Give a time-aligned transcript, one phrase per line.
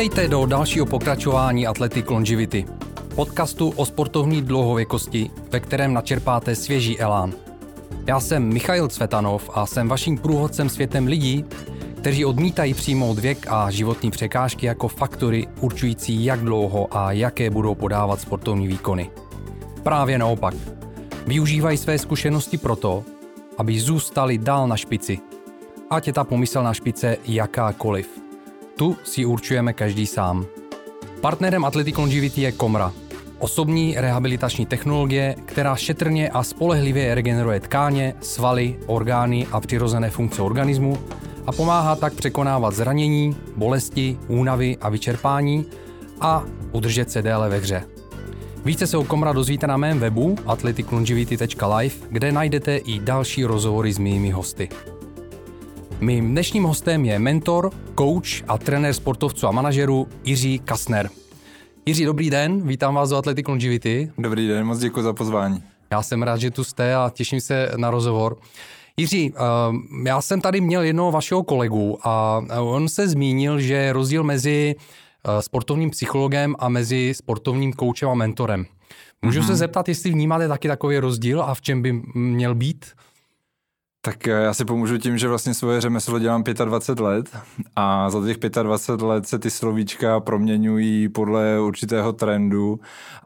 [0.00, 2.64] Vítejte do dalšího pokračování Athletic Longevity,
[3.14, 7.32] podcastu o sportovní dlouhověkosti, ve kterém načerpáte svěží elán.
[8.06, 11.44] Já jsem Michail Cvetanov a jsem vaším průvodcem světem lidí,
[11.98, 17.74] kteří odmítají přijmout věk a životní překážky jako faktory určující, jak dlouho a jaké budou
[17.74, 19.10] podávat sportovní výkony.
[19.82, 20.54] Právě naopak.
[21.26, 23.04] Využívají své zkušenosti proto,
[23.58, 25.18] aby zůstali dál na špici.
[25.90, 28.29] Ať je ta pomyslná špice jakákoliv.
[28.80, 30.46] Tu si určujeme každý sám.
[31.20, 32.92] Partnerem Athletic Longevity je Komra,
[33.38, 40.98] osobní rehabilitační technologie, která šetrně a spolehlivě regeneruje tkáně, svaly, orgány a přirozené funkce organismu
[41.46, 45.66] a pomáhá tak překonávat zranění, bolesti, únavy a vyčerpání
[46.20, 47.84] a udržet se déle ve hře.
[48.64, 53.98] Více se o Komra dozvíte na mém webu athleticlongevity.live, kde najdete i další rozhovory s
[53.98, 54.68] mými hosty.
[56.00, 61.10] Mým dnešním hostem je mentor, coach a trenér sportovců a manažerů Jiří Kasner.
[61.86, 64.12] Jiří, dobrý den, vítám vás do Athletic Longevity.
[64.18, 65.62] Dobrý den, moc děkuji za pozvání.
[65.92, 68.36] Já jsem rád, že tu jste a těším se na rozhovor.
[68.96, 69.40] Jiří, eh,
[70.08, 74.74] já jsem tady měl jednoho vašeho kolegu a on se zmínil, že je rozdíl mezi
[74.76, 78.66] eh, sportovním psychologem a mezi sportovním koučem a mentorem.
[79.22, 79.46] Můžu mm-hmm.
[79.46, 82.86] se zeptat, jestli vnímáte taky takový rozdíl a v čem by měl být?
[84.02, 87.36] Tak eh, já si pomůžu tím, že vlastně svoje řemeslo dělám 25 let
[87.76, 92.80] a za těch 25 let se ty slovíčka proměňují podle určitého trendu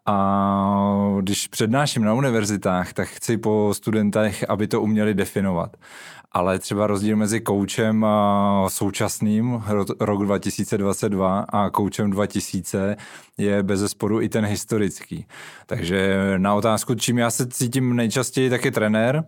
[0.06, 5.77] a když přednáším na univerzitách, tak chci po studentech, aby to uměli definovat.
[6.33, 8.07] Ale třeba rozdíl mezi koučem
[8.68, 9.63] současným
[10.01, 12.96] rok 2022 a koučem 2000
[13.39, 15.27] je bez zesporu i ten historický.
[15.67, 19.24] Takže na otázku, čím já se cítím nejčastěji, tak je trenér,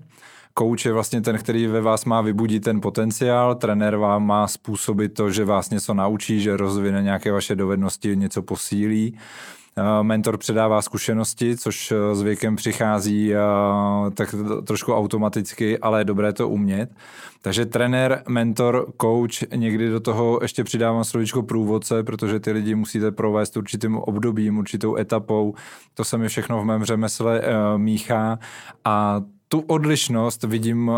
[0.58, 5.14] Coach je vlastně ten, který ve vás má vybudit ten potenciál, trenér vám má způsobit
[5.14, 9.18] to, že vás něco naučí, že rozvine nějaké vaše dovednosti, něco posílí.
[9.78, 13.38] Eh, mentor předává zkušenosti, což eh, s věkem přichází eh,
[14.14, 14.34] tak
[14.64, 16.90] trošku automaticky, ale je dobré to umět.
[17.42, 23.10] Takže trenér, mentor, coach, někdy do toho ještě přidávám slovičko průvodce, protože ty lidi musíte
[23.10, 25.54] provést určitým obdobím, určitou etapou.
[25.94, 27.42] To se mi všechno v mém řemesle
[27.76, 28.38] míchá
[28.84, 30.94] a tu odlišnost vidím uh,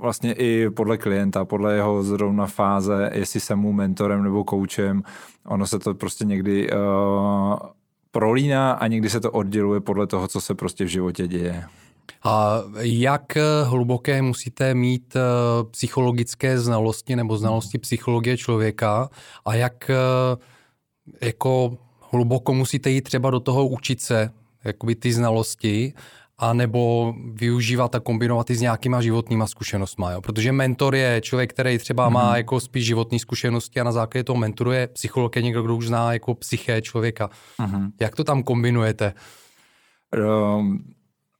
[0.00, 5.02] vlastně i podle klienta, podle jeho zrovna fáze, jestli jsem mu mentorem nebo koučem.
[5.46, 7.56] Ono se to prostě někdy uh,
[8.10, 11.64] prolíná a někdy se to odděluje podle toho, co se prostě v životě děje.
[12.24, 13.22] A jak
[13.64, 15.16] hluboké musíte mít
[15.70, 19.08] psychologické znalosti nebo znalosti psychologie člověka
[19.44, 19.90] a jak
[21.20, 21.78] jako
[22.10, 24.30] hluboko musíte jít třeba do toho učit se,
[24.64, 25.92] jakoby ty znalosti
[26.42, 30.06] a nebo využívat a kombinovat i s nějakýma životníma zkušenostmi.
[30.12, 30.20] Jo?
[30.20, 32.14] Protože mentor je člověk, který třeba mm.
[32.14, 32.36] má mhm.
[32.36, 36.12] jako spíš životní zkušenosti a na základě toho mentoruje psycholog je někdo, kdo už zná
[36.12, 37.30] jako psyché člověka.
[37.58, 37.90] Mm.
[38.00, 39.14] Jak to tam kombinujete?
[40.58, 40.91] Um,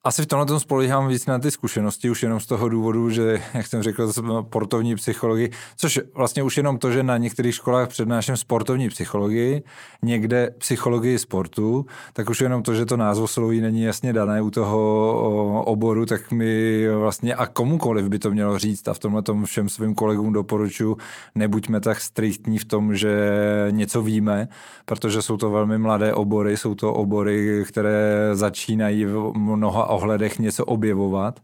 [0.04, 3.42] asi v tomhle tom spolíhám víc na ty zkušenosti, už jenom z toho důvodu, že,
[3.54, 8.36] jak jsem řekl, sportovní psychologii, což vlastně už jenom to, že na některých školách přednáším
[8.36, 9.62] sportovní psychologii,
[10.02, 14.50] někde psychologii sportu, tak už jenom to, že to názvo sloví není jasně dané u
[14.50, 18.88] toho oboru, tak mi vlastně a komukoliv by to mělo říct.
[18.88, 20.96] A v tomhle tom všem svým kolegům doporučuji,
[21.34, 23.28] nebuďme tak striktní v tom, že
[23.70, 24.48] něco víme,
[24.84, 30.64] protože jsou to velmi mladé obory, jsou to obory, které začínají v mnoha ohledech něco
[30.64, 31.40] objevovat.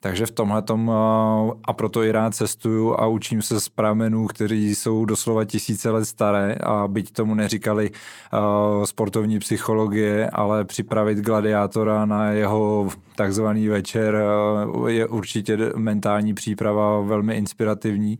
[0.00, 0.90] Takže v tomhle tom
[1.64, 6.04] a proto i rád cestuju a učím se z pramenů, kteří jsou doslova tisíce let
[6.04, 7.90] staré a byť tomu neříkali
[8.84, 14.22] sportovní psychologie, ale připravit gladiátora na jeho takzvaný večer
[14.86, 18.18] je určitě mentální příprava velmi inspirativní.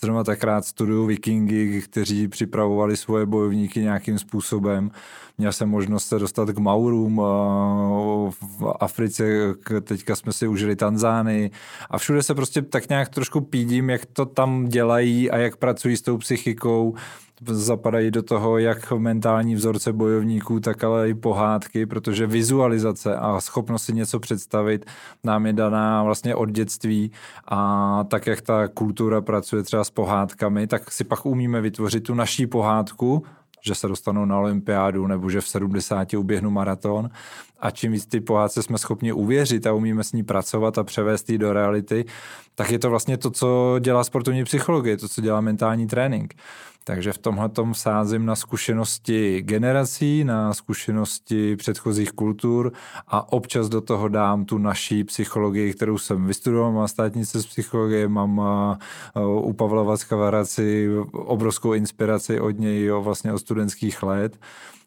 [0.00, 4.90] Zrovna tak rád studuju vikingy, kteří připravovali svoje bojovníky nějakým způsobem.
[5.38, 7.16] Měl jsem možnost se dostat k Maurům
[8.30, 9.24] v Africe,
[9.82, 10.76] teďka jsme si užili
[11.20, 11.50] Tanzány
[11.90, 15.96] a všude se prostě tak nějak trošku pídím, jak to tam dělají a jak pracují
[15.96, 16.94] s tou psychikou.
[17.46, 23.82] Zapadají do toho jak mentální vzorce bojovníků, tak ale i pohádky, protože vizualizace a schopnost
[23.82, 24.86] si něco představit
[25.24, 27.12] nám je daná vlastně od dětství.
[27.48, 32.14] A tak, jak ta kultura pracuje třeba s pohádkami, tak si pak umíme vytvořit tu
[32.14, 33.22] naší pohádku,
[33.64, 37.10] že se dostanou na olympiádu nebo že v 70 uběhnu maraton.
[37.60, 41.30] A čím víc ty pohádce jsme schopni uvěřit a umíme s ní pracovat a převést
[41.30, 42.04] ji do reality,
[42.54, 46.34] tak je to vlastně to, co dělá sportovní psychologie, to, co dělá mentální trénink.
[46.84, 52.72] Takže v tomhle tom sázím na zkušenosti generací, na zkušenosti předchozích kultur
[53.08, 58.08] a občas do toho dám tu naší psychologii, kterou jsem vystudoval, mám státnice z psychologie,
[58.08, 58.40] mám
[59.40, 64.38] u Pavla Vacka Varaci obrovskou inspiraci od něj jo, vlastně od studentských let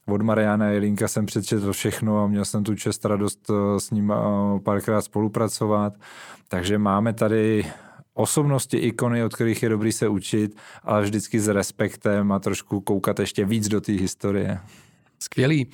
[0.08, 4.12] od Mariana Jelinka jsem přečetl všechno a měl jsem tu čest radost eh, s ním
[4.12, 5.94] eh, párkrát spolupracovat.
[6.48, 7.66] Takže máme tady
[8.14, 13.20] osobnosti, ikony, od kterých je dobrý se učit, ale vždycky s respektem a trošku koukat
[13.20, 14.60] ještě víc do té historie.
[15.20, 15.68] Skvělý.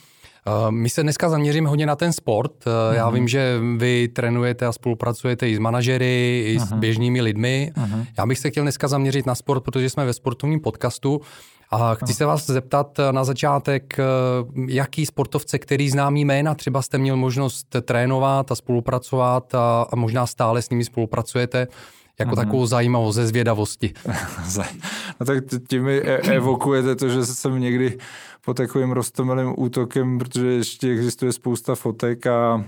[0.47, 2.65] Eh, my se dneska zaměříme hodně na ten sport.
[2.65, 2.93] Uh-huh.
[2.93, 3.15] Já mhm.
[3.15, 6.65] vím, že vy trénujete a spoluppracujete i s manažery, i uh-huh.
[6.65, 6.79] s mhm.
[6.79, 7.71] běžnými lidmi.
[7.75, 8.05] Uh-huh.
[8.17, 11.21] Já bych se chtěl dneska zaměřit na sport, protože jsme ve sportovním podcastu
[11.71, 14.03] a chci se vás zeptat na začátek, eh,
[14.67, 20.25] jaký sportovce, který známý jména třeba jste měl možnost trénovat a spolupracovat a, a možná
[20.25, 21.67] stále s nimi spolupracujete,
[22.19, 22.35] jako mm-hmm.
[22.35, 23.93] takovou zajímavost ze zvědavosti.
[25.19, 27.97] no tak tím mi e- evokujete to, že jsem někdy
[28.45, 32.63] po takovým roztomilým útokem, protože ještě existuje spousta fotek a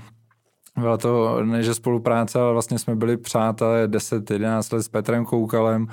[0.80, 5.88] byla to ne, že spolupráce, ale vlastně jsme byli přátelé 10-11 let s Petrem Koukalem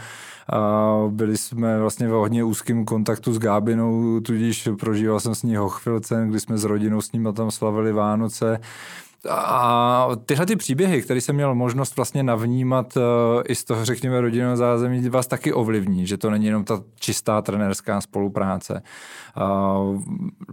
[0.52, 5.56] a byli jsme vlastně v hodně úzkém kontaktu s Gábinou, tudíž prožíval jsem s ní
[5.56, 8.60] Hochfilcen, kdy jsme s rodinou s ním tam slavili Vánoce.
[9.30, 13.02] A tyhle ty příběhy, které jsem měl možnost vlastně navnímat uh,
[13.46, 17.42] i z toho, řekněme, rodinného zázemí, vás taky ovlivní, že to není jenom ta čistá
[17.42, 18.82] trenérská spolupráce.
[19.36, 20.02] Uh,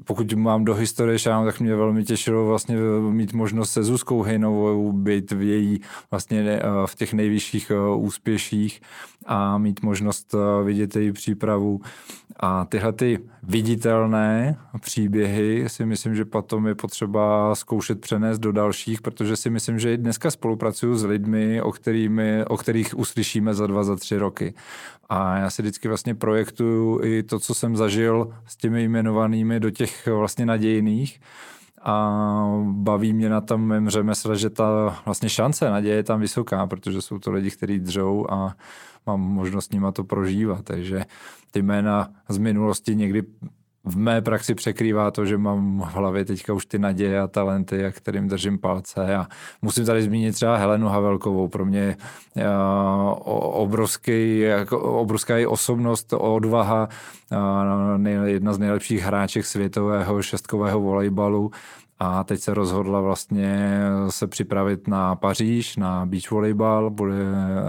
[0.04, 2.78] pokud mám do historie šám, tak mě velmi těšilo vlastně
[3.10, 8.82] mít možnost se Zuzkou Hejnovou být v její vlastně uh, v těch nejvyšších uh, úspěších
[9.26, 11.82] a mít možnost vidět její přípravu.
[12.40, 19.02] A tyhle ty viditelné příběhy si myslím, že potom je potřeba zkoušet přenést do dalších,
[19.02, 23.68] protože si myslím, že i dneska spolupracuju s lidmi, o, kterými, o kterých uslyšíme za
[23.68, 24.54] dva, za tři roky.
[25.10, 29.72] A já si vždycky vlastně projektuju i to, co jsem zažil s těmi jmenovanými do
[29.72, 31.20] těch vlastně nadějných
[31.86, 36.68] a baví mě na tom mém řemesle, že ta vlastně šance, naděje je tam vysoká,
[36.68, 38.56] protože jsou to lidi, kteří dřou a
[39.06, 41.06] mám možnost s nima to prožívat, takže
[41.52, 43.24] ty jména z minulosti někdy
[43.86, 47.86] v mé praxi překrývá to, že mám v hlavě teďka už ty naděje a talenty,
[47.86, 49.16] a kterým držím palce.
[49.16, 49.28] A
[49.62, 51.98] musím tady zmínit třeba Helenu Havelkovou, pro mě
[52.36, 52.44] uh,
[53.62, 56.90] obrovský, jako, obrovská její osobnost, odvaha,
[57.32, 61.52] uh, jedna z nejlepších hráček světového šestkového volejbalu
[62.00, 67.16] a teď se rozhodla vlastně se připravit na Paříž, na beach volleyball, bude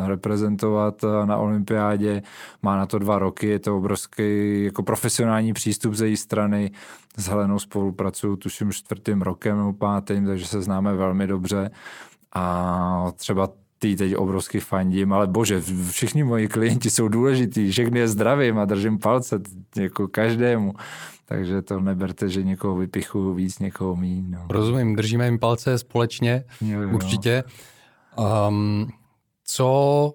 [0.07, 2.23] reprezentovat na olympiádě,
[2.63, 6.71] má na to dva roky, je to obrovský jako profesionální přístup ze její strany,
[7.17, 11.71] s Helenou spolupracuju tuším čtvrtým rokem nebo pátým, takže se známe velmi dobře.
[12.35, 18.09] A třeba ty teď obrovsky fandím, ale bože, všichni moji klienti jsou důležitý, všechny je
[18.09, 19.41] zdravím a držím palce
[19.77, 20.75] jako každému.
[21.29, 24.31] Takže to neberte, že někoho vypichu víc, někoho míň.
[24.31, 24.47] No.
[24.51, 26.89] Rozumím, držíme jim palce společně, jo, jo.
[26.95, 27.45] určitě.
[28.49, 28.89] Um,
[29.45, 30.15] co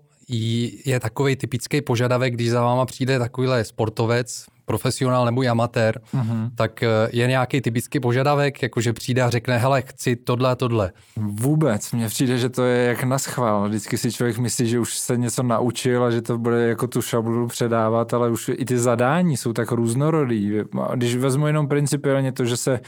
[0.85, 6.49] je takový typický požadavek, když za váma přijde takovýhle sportovec, profesionál nebo amatér, uh-huh.
[6.55, 10.91] tak eh, je nějaký typický požadavek, jakože přijde a řekne, hele, chci tohle a tohle.
[11.15, 13.67] Vůbec, mně přijde, že to je jak na schvál.
[13.67, 17.01] Vždycky si člověk myslí, že už se něco naučil a že to bude jako tu
[17.01, 20.51] šablonu předávat, ale už i ty zadání jsou tak různorodý.
[20.95, 22.79] Když vezmu jenom principiálně to, že se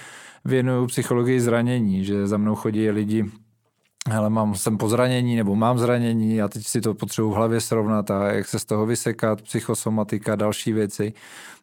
[0.46, 3.26] věnuju psychologii zranění, že za mnou chodí lidi
[4.10, 7.62] hele, mám, jsem po zranění nebo mám zranění a teď si to potřebuji v hlavě
[7.62, 11.14] srovnat a jak se z toho vysekat, psychosomatika, další věci.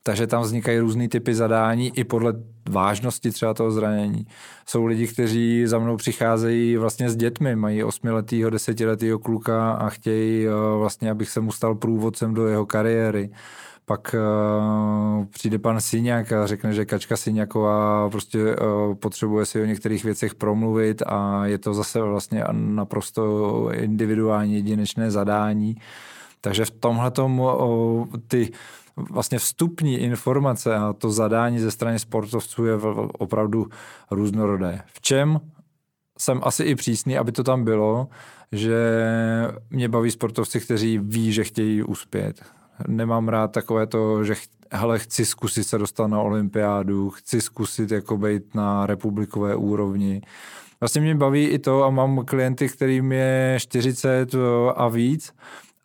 [0.02, 2.32] Takže tam vznikají různé typy zadání i podle
[2.68, 4.26] vážnosti třeba toho zranění.
[4.66, 10.46] Jsou lidi, kteří za mnou přicházejí vlastně s dětmi, mají osmiletýho, desetiletýho kluka a chtějí
[10.46, 13.30] eh, vlastně, abych se mu stal průvodcem do jeho kariéry
[13.90, 19.64] pak uh, přijde pan Syňák a řekne, že Kačka Syňáková prostě uh, potřebuje si o
[19.64, 23.22] některých věcech promluvit a je to zase vlastně naprosto
[23.72, 25.76] individuální jedinečné zadání.
[26.40, 28.52] Takže v tomhle uh, ty
[29.10, 32.74] vlastně vstupní informace a to zadání ze strany sportovců je
[33.18, 33.66] opravdu
[34.10, 34.82] různorodé.
[34.86, 35.40] V čem
[36.18, 38.08] jsem asi i přísný, aby to tam bylo,
[38.52, 38.78] že
[39.70, 44.34] mě baví sportovci, kteří ví, že chtějí uspět nemám rád takové to, že
[44.72, 50.22] hele, chci zkusit se dostat na olympiádu, chci zkusit jako být na republikové úrovni.
[50.80, 54.34] Vlastně mě baví i to a mám klienty, kterým je 40
[54.74, 55.32] a víc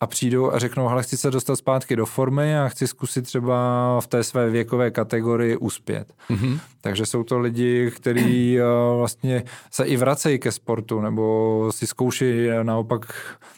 [0.05, 3.57] a přijdou a řeknou, hele, chci se dostat zpátky do formy a chci zkusit třeba
[4.01, 6.13] v té své věkové kategorii uspět.
[6.29, 6.59] Mm-hmm.
[6.81, 8.63] Takže jsou to lidi, kteří eh,
[8.97, 13.05] vlastně se i vracejí ke sportu nebo si zkouší naopak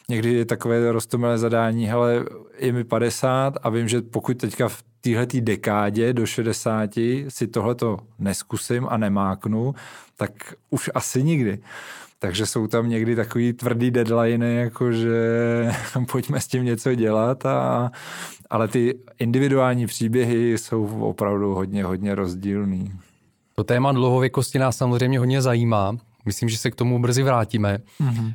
[0.09, 2.25] někdy takové rostomilé zadání, hele,
[2.57, 6.89] je mi 50 a vím, že pokud teďka v téhle dekádě do 60
[7.27, 9.75] si tohleto neskusím a nemáknu,
[10.15, 10.31] tak
[10.69, 11.59] už asi nikdy.
[12.19, 15.17] Takže jsou tam někdy takový tvrdý deadline, jako že
[16.11, 17.91] pojďme s tím něco dělat, a,
[18.49, 22.93] ale ty individuální příběhy jsou opravdu hodně, hodně rozdílný.
[23.55, 25.97] To téma dlouhověkosti nás samozřejmě hodně zajímá.
[26.27, 27.77] Myslím, že se k tomu brzy vrátíme.
[28.01, 28.33] Mm-hmm.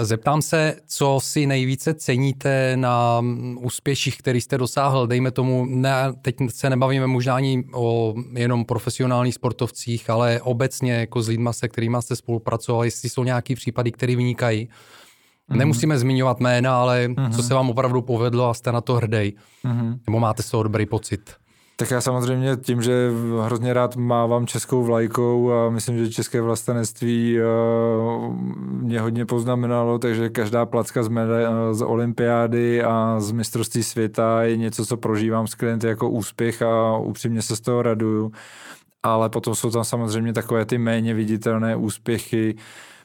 [0.00, 3.22] Zeptám se, co si nejvíce ceníte na
[3.60, 5.06] úspěších, který jste dosáhl.
[5.06, 11.22] Dejme tomu, ne, teď se nebavíme možná ani o jenom profesionálních sportovcích, ale obecně jako
[11.22, 14.68] s lidma, se kterými jste spolupracovali, jestli jsou nějaký případy, které vynikají.
[14.68, 15.56] Mm-hmm.
[15.56, 17.36] Nemusíme zmiňovat jména, ale mm-hmm.
[17.36, 19.32] co se vám opravdu povedlo a jste na to hrdej.
[19.64, 19.98] Mm-hmm.
[20.06, 21.30] Nebo máte z toho dobrý pocit?
[21.78, 23.10] Tak já samozřejmě tím, že
[23.42, 27.42] hrozně rád mávám českou vlajkou a myslím, že české vlastenectví eh,
[28.70, 34.56] mě hodně poznamenalo, takže každá placka z, mede, z olympiády a z mistrovství světa je
[34.56, 38.32] něco, co prožívám s klienty jako úspěch a upřímně se z toho raduju.
[39.02, 42.56] Ale potom jsou tam samozřejmě takové ty méně viditelné úspěchy,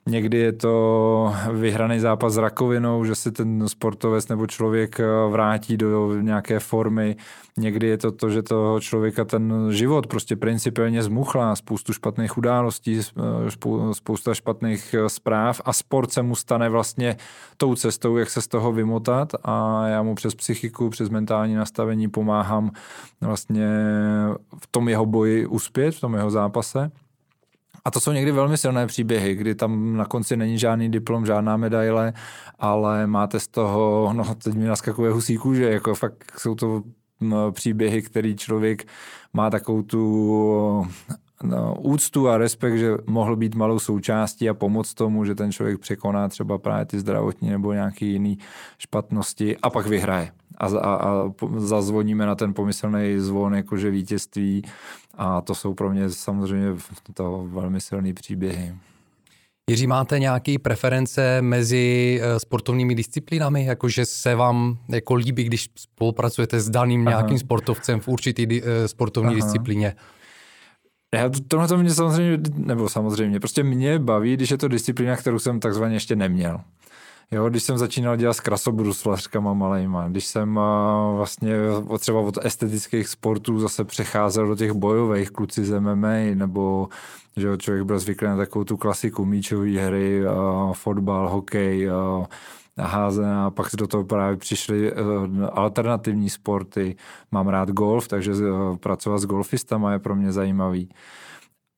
[0.06, 5.78] Někdy je to vyhraný zápas s rakovinou, že se ten sportovec nebo člověk eh, vrátí
[5.78, 7.16] do nějaké formy.
[7.58, 13.00] Někdy je to to, že toho člověka ten život prostě principiálně zmuchlá, spoustu špatných událostí,
[13.00, 17.18] eh, spousta špatných eh, zpráv a sport se mu stane vlastně
[17.58, 22.08] tou cestou, jak se z toho vymotat a já mu přes psychiku, přes mentální nastavení
[22.08, 22.72] pomáhám
[23.22, 23.68] vlastně
[24.60, 26.92] v tom jeho boji uspět, v tom jeho zápase.
[27.86, 31.58] A to jsou někdy velmi silné příběhy, kdy tam na konci není žádný diplom, žádná
[31.58, 32.14] medaile,
[32.60, 36.84] ale máte z toho, no teď mi naskakuje husí kůže, jako fakt jsou to
[37.52, 38.88] příběhy, který člověk
[39.34, 40.88] má takovou tu
[41.44, 45.80] no, úctu a respekt, že mohl být malou součástí a pomoct tomu, že ten člověk
[45.80, 48.38] překoná třeba právě ty zdravotní nebo nějaký jiný
[48.78, 50.32] špatnosti a pak vyhraje.
[50.58, 54.64] A, a, a zazvoníme na ten pomyslný zvon jakože vítězství
[55.14, 56.76] a to jsou pro mě samozřejmě
[57.14, 58.76] to velmi silné příběhy.
[59.70, 66.60] Jiří, máte nějaké preference mezi eh, sportovními disciplínami, jakože se vám jako líbí, když spolupracujete
[66.60, 67.18] s daným Aha.
[67.18, 69.36] nějakým sportovcem v určitý eh, sportovní Aha.
[69.36, 69.96] disciplíně?
[71.16, 75.40] Já, tohle to mě samozřejmě, nebo samozřejmě, prostě mě baví, když je to disciplína, kterou
[75.40, 76.62] jsem takzvaně ještě neměl.
[77.32, 80.60] Jo, když jsem začínal dělat s krasobru s flaškama malejma, když jsem
[81.16, 81.54] vlastně
[82.00, 86.90] třeba od estetických sportů zase přecházel do těch bojových, kluci z MMA, nebo
[87.38, 90.22] že člověk byl zvyklý na takovou tu klasiku míčové hry,
[90.74, 92.26] fotbal, hokej, a
[92.82, 94.96] házené a pak do toho právě přišly e,
[95.52, 96.96] alternativní sporty.
[97.32, 100.90] Mám rád golf, takže e, pracovat s golfistama je pro mě zajímavý.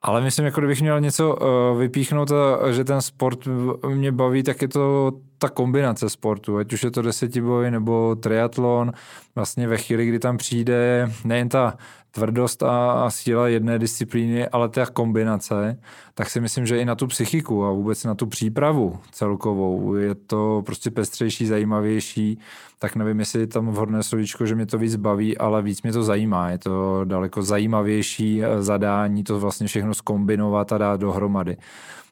[0.05, 3.39] Ale myslím, jako kdybych měl něco uh, vypíchnout, a, že ten sport
[3.87, 8.91] mě baví, tak je to ta kombinace sportu, ať už je to desetiboj nebo triatlon,
[9.35, 11.77] vlastně ve chvíli, kdy tam přijde nejen ta
[12.15, 15.79] tvrdost a, a síla jedné disciplíny, ale ta kombinace,
[16.13, 20.15] tak si myslím, že i na tu psychiku a vůbec na tu přípravu celkovou je
[20.15, 22.39] to prostě pestřejší, zajímavější,
[22.79, 26.03] tak nevím, jestli tam vhodné slovíčko, že mě to víc baví, ale víc mě to
[26.03, 26.49] zajímá.
[26.49, 31.57] Je to daleko zajímavější eh, zadání to vlastně všechno skombinovat a dát dohromady.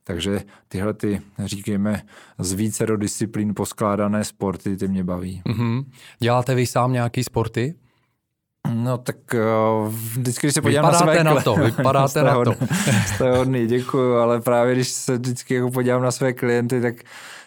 [0.03, 2.01] Takže tyhle ty, říkejme,
[2.39, 5.41] z více do disciplín poskládané sporty, ty mě baví.
[5.45, 5.85] Mm-hmm.
[6.19, 7.75] Děláte vy sám nějaký sporty?
[8.69, 11.33] No tak uh, vždycky, když se podívám vypadáte na své...
[11.33, 12.55] na to, vypadáte na to.
[13.05, 16.95] Jste hodný, děkuju, ale právě když se vždycky jako podívám na své klienty, tak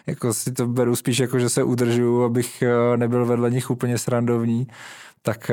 [0.07, 3.99] jako si to beru spíš jako, že se udržuju, abych uh, nebyl vedle nich úplně
[3.99, 4.67] srandovní
[5.27, 5.51] tak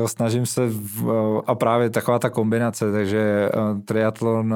[0.00, 4.54] uh, snažím se uh, a právě taková ta kombinace, takže uh, triatlon,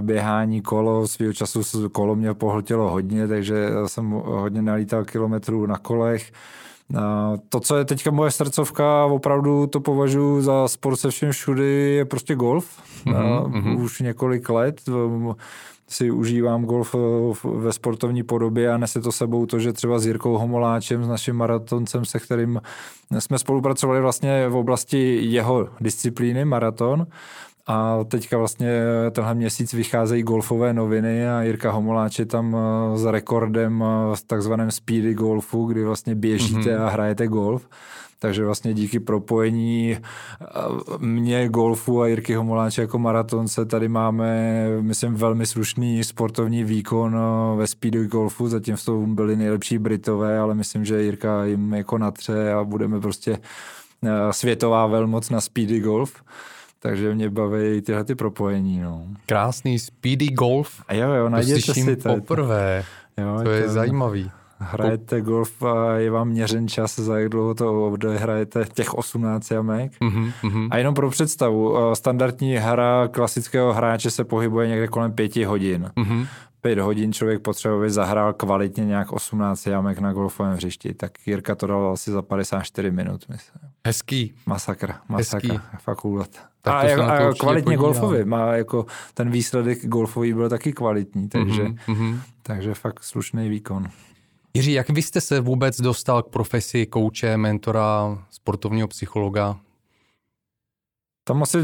[0.00, 6.32] běhání, kolo, svýho času kolo mě pohltilo hodně, takže jsem hodně nalítal kilometrů na kolech.
[7.48, 12.04] To, co je teďka moje srdcovka, opravdu to považuji za sport se všem všudy, je
[12.04, 12.82] prostě golf.
[13.06, 13.80] Mm-hmm.
[13.82, 14.80] Už několik let
[15.88, 16.94] si užívám golf
[17.44, 21.36] ve sportovní podobě a nese to sebou to, že třeba s Jirkou Homoláčem, s naším
[21.36, 22.60] maratoncem, se kterým
[23.18, 27.06] jsme spolupracovali vlastně v oblasti jeho disciplíny, maraton,
[27.66, 33.04] a teďka vlastně tenhle měsíc vycházejí golfové noviny a Jirka Homoláč je tam eh, s
[33.04, 36.82] rekordem v eh, takzvaném speedy golfu, kdy vlastně běžíte mm-hmm.
[36.82, 37.68] a hrajete golf.
[38.18, 40.46] Takže vlastně díky propojení eh,
[40.98, 47.16] mě, golfu a Jirky Homoláče jako maratonce tady máme, myslím, velmi slušný sportovní výkon
[47.56, 48.48] ve speedy golfu.
[48.48, 53.00] Zatím v tom byli nejlepší Britové, ale myslím, že Jirka jim jako natře a budeme
[53.00, 53.38] prostě
[54.30, 56.22] světová velmoc na speedy golf.
[56.82, 58.80] Takže mě baví tyhle ty propojení.
[58.80, 59.06] No.
[59.26, 60.82] Krásný speedy golf.
[60.88, 62.14] A jo, jo, najděte si to.
[62.14, 62.84] poprvé.
[63.18, 64.30] Jo, to, to je to, zajímavý.
[64.60, 69.92] Hrajete golf a je vám měřen čas, za jak dlouho to odehrajete, těch 18 jamek.
[70.00, 70.68] Mm-hmm.
[70.70, 75.90] A jenom pro představu, standardní hra klasického hráče se pohybuje někde kolem pěti hodin.
[75.96, 76.26] Mm-hmm
[76.60, 81.54] pět hodin člověk potřebuje, aby zahrál kvalitně nějak 18 jamek na golfovém hřišti, tak Jirka
[81.54, 83.70] to dal asi za 54 minut, myslím.
[83.86, 84.34] Hezký.
[84.46, 85.60] Masakr, masakr, Hezký.
[85.78, 86.40] fakt úlet.
[86.62, 91.62] Tak a, jako, a kvalitně golfový, má jako ten výsledek golfový byl taky kvalitní, takže,
[91.64, 92.18] mm-hmm.
[92.42, 93.88] takže fakt slušný výkon.
[94.54, 99.56] Jiří, jak vy jste se vůbec dostal k profesi kouče, mentora, sportovního psychologa?
[101.24, 101.58] Tam asi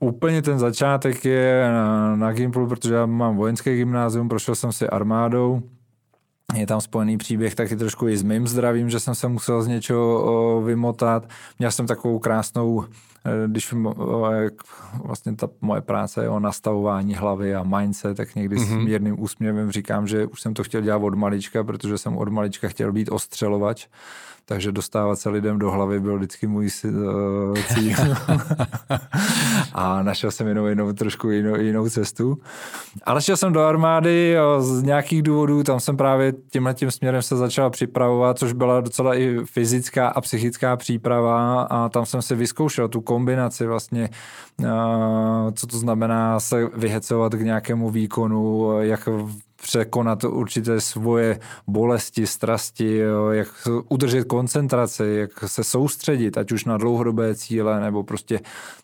[0.00, 4.88] úplně ten začátek je na, na Gimplu, protože já mám vojenské gymnázium, prošel jsem si
[4.88, 5.62] armádou,
[6.54, 9.66] je tam spojený příběh taky trošku i s mým zdravím, že jsem se musel z
[9.66, 11.28] něčeho vymotat.
[11.58, 12.84] Měl jsem takovou krásnou,
[13.26, 13.74] e, když
[15.04, 18.66] vlastně ta moje práce je o nastavování hlavy a mindset, tak někdy mm-hmm.
[18.66, 18.84] s mhm.
[18.84, 22.68] mírným úsměvem říkám, že už jsem to chtěl dělat od malička, protože jsem od malička
[22.68, 23.86] chtěl být ostřelovač
[24.48, 27.96] takže dostávat se lidem do hlavy byl vždycky můj uh, cíl.
[29.72, 32.38] a našel jsem jenom jinou, trošku jinou, jinou cestu.
[33.04, 37.22] Ale šel jsem do armády a z nějakých důvodů tam jsem právě tímhle tím směrem
[37.22, 42.34] se začal připravovat, což byla docela i fyzická a psychická příprava a tam jsem si
[42.34, 44.08] vyzkoušel tu kombinaci vlastně,
[45.54, 49.08] co to znamená se vyhecovat k nějakému výkonu, jak
[49.62, 53.48] překonat určité svoje bolesti, strasti, jak
[53.88, 58.40] udržet koncentraci, jak se soustředit, ať už na dlouhodobé cíle, nebo prostě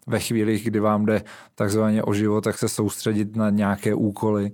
[0.06, 1.22] ve chvílích, kdy vám jde
[1.54, 4.50] takzvaně o život, tak se soustředit na nějaké úkoly.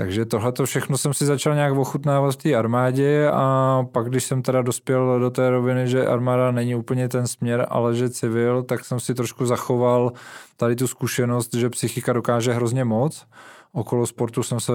[0.00, 4.42] Takže tohle všechno jsem si začal nějak ochutnávat v té armádě a pak, když jsem
[4.42, 8.84] teda dospěl do té roviny, že armáda není úplně ten směr, ale že civil, tak
[8.84, 10.12] jsem si trošku zachoval
[10.56, 13.26] tady tu zkušenost, že psychika dokáže hrozně moc
[13.72, 14.72] Okolo sportu jsem se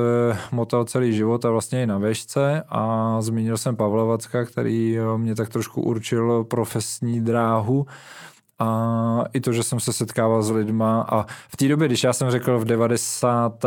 [0.51, 5.17] motal celý život a vlastně i na věžce a zmínil jsem Pavla Vacka, který eh,
[5.17, 7.85] mě tak trošku určil profesní dráhu
[8.59, 12.13] a i to, že jsem se setkával s lidma a v té době, když já
[12.13, 13.65] jsem řekl v 90.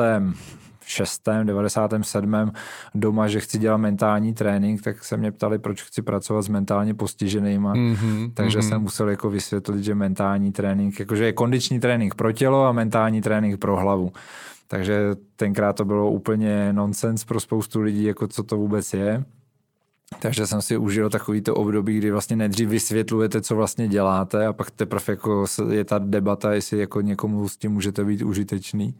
[0.88, 1.28] 6.
[1.44, 2.52] 97.
[2.94, 6.94] doma, že chci dělat mentální trénink, tak se mě ptali, proč chci pracovat s mentálně
[6.94, 7.74] postiženýma.
[7.74, 8.68] Mm-hmm, takže mm-hmm.
[8.68, 13.20] jsem musel jako vysvětlit, že mentální trénink, jakože je kondiční trénink pro tělo a mentální
[13.20, 14.12] trénink pro hlavu.
[14.68, 15.00] Takže
[15.36, 19.24] tenkrát to bylo úplně nonsens pro spoustu lidí, jako co to vůbec je.
[20.20, 24.52] Takže jsem si užil takový to období, kdy vlastně nejdřív vysvětlujete, co vlastně děláte a
[24.52, 28.94] pak teprve jako je ta debata, jestli jako někomu s tím můžete být užitečný.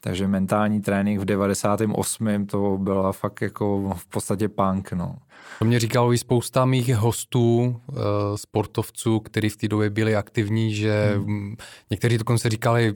[0.00, 2.46] Takže mentální trénink v 98.
[2.46, 5.16] to byla fakt jako v podstatě punk, no.
[5.58, 7.94] To mě říkalo i spousta mých hostů, eh,
[8.34, 11.56] sportovců, kteří v té době byli aktivní, že hmm.
[11.90, 12.94] někteří dokonce říkali,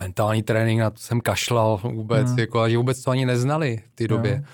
[0.00, 2.38] mentální trénink, na to jsem kašlal vůbec, hmm.
[2.38, 4.38] jako, a že vůbec to ani neznali v té době.
[4.38, 4.46] No.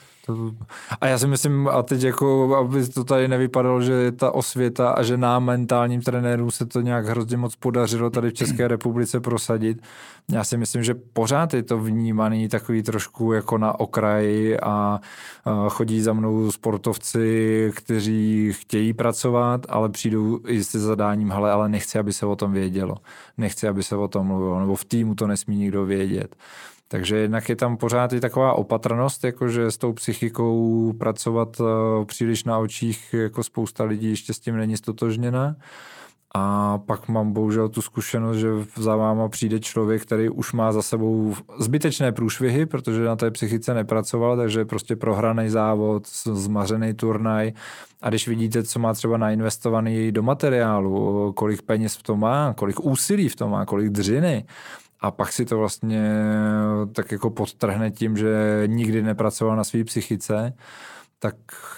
[1.00, 4.90] A já si myslím, a teď jako, aby to tady nevypadalo, že je ta osvěta
[4.90, 9.20] a že nám mentálním trenérům se to nějak hrozně moc podařilo tady v České republice
[9.20, 9.82] prosadit.
[10.32, 15.00] Já si myslím, že pořád je to vnímaný takový trošku jako na okraji a
[15.68, 21.98] chodí za mnou sportovci, kteří chtějí pracovat, ale přijdou i s zadáním, hele, ale nechci,
[21.98, 22.94] aby se o tom vědělo.
[23.38, 26.36] Nechci, aby se o tom mluvilo, nebo v týmu to nesmí nikdo vědět.
[26.92, 32.44] Takže jednak je tam pořád i taková opatrnost, jakože s tou psychikou pracovat eh, příliš
[32.44, 35.56] na očích, jako spousta lidí ještě s tím není stotožněna.
[36.34, 40.82] A pak mám bohužel tu zkušenost, že za váma přijde člověk, který už má za
[40.82, 47.52] sebou zbytečné průšvihy, protože na té psychice nepracoval, takže prostě prohraný závod, zmařený turnaj.
[48.02, 52.80] A když vidíte, co má třeba nainvestovaný do materiálu, kolik peněz v tom má, kolik
[52.80, 54.44] úsilí v tom má, kolik dřiny,
[55.00, 56.12] a pak si to vlastně
[56.92, 60.52] tak jako podtrhne tím, že nikdy nepracoval na své psychice,
[61.22, 61.34] tak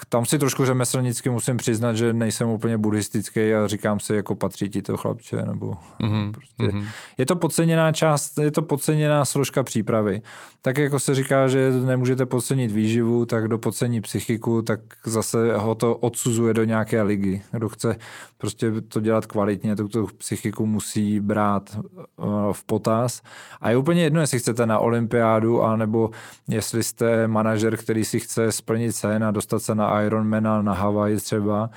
[0.09, 4.69] tam si trošku řemeslnicky musím přiznat, že nejsem úplně buddhistický a říkám si, jako patří
[4.69, 6.31] ti to chlapče, nebo mm-hmm.
[6.31, 6.63] prostě.
[6.63, 6.85] Mm-hmm.
[7.17, 10.21] Je to podceněná část, je to podceněná složka přípravy.
[10.61, 15.75] Tak jako se říká, že nemůžete podcenit výživu, tak do podcení psychiku, tak zase ho
[15.75, 17.41] to odsuzuje do nějaké ligy.
[17.51, 17.95] Kdo chce
[18.37, 21.77] prostě to dělat kvalitně, tak tu psychiku musí brát
[22.17, 23.21] uh, v potaz.
[23.61, 26.09] A je úplně jedno, jestli chcete na olympiádu, anebo
[26.47, 31.17] jestli jste manažer, který si chce splnit sen a dostat se na Ironmana, na Hawaii
[31.17, 31.69] třeba.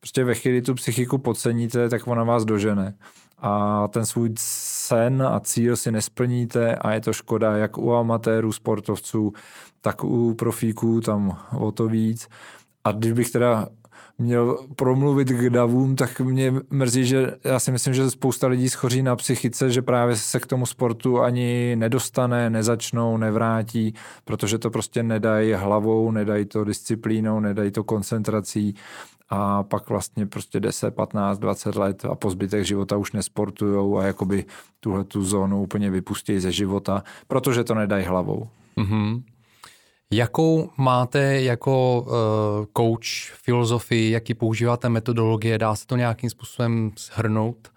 [0.00, 2.94] Prostě ve chvíli tu psychiku podceníte, tak ona vás dožene.
[3.38, 8.52] A ten svůj sen a cíl si nesplníte a je to škoda jak u amatérů,
[8.52, 9.32] sportovců,
[9.80, 12.28] tak u profíků, tam o to víc.
[12.84, 13.68] A když bych teda
[14.18, 19.02] měl promluvit k davům, tak mě mrzí, že já si myslím, že spousta lidí schoří
[19.02, 25.02] na psychice, že právě se k tomu sportu ani nedostane, nezačnou, nevrátí, protože to prostě
[25.02, 28.74] nedají hlavou, nedají to disciplínou, nedají to koncentrací
[29.30, 34.04] a pak vlastně prostě 10, 15, 20 let a po zbytek života už nesportujou a
[34.04, 34.44] jakoby
[34.80, 38.48] tuhle tu zónu úplně vypustí ze života, protože to nedají hlavou.
[38.76, 39.22] Mm-hmm.
[40.16, 42.12] Jakou máte jako uh,
[42.76, 47.73] coach filozofii, jaký používáte metodologie, dá se to nějakým způsobem shrnout?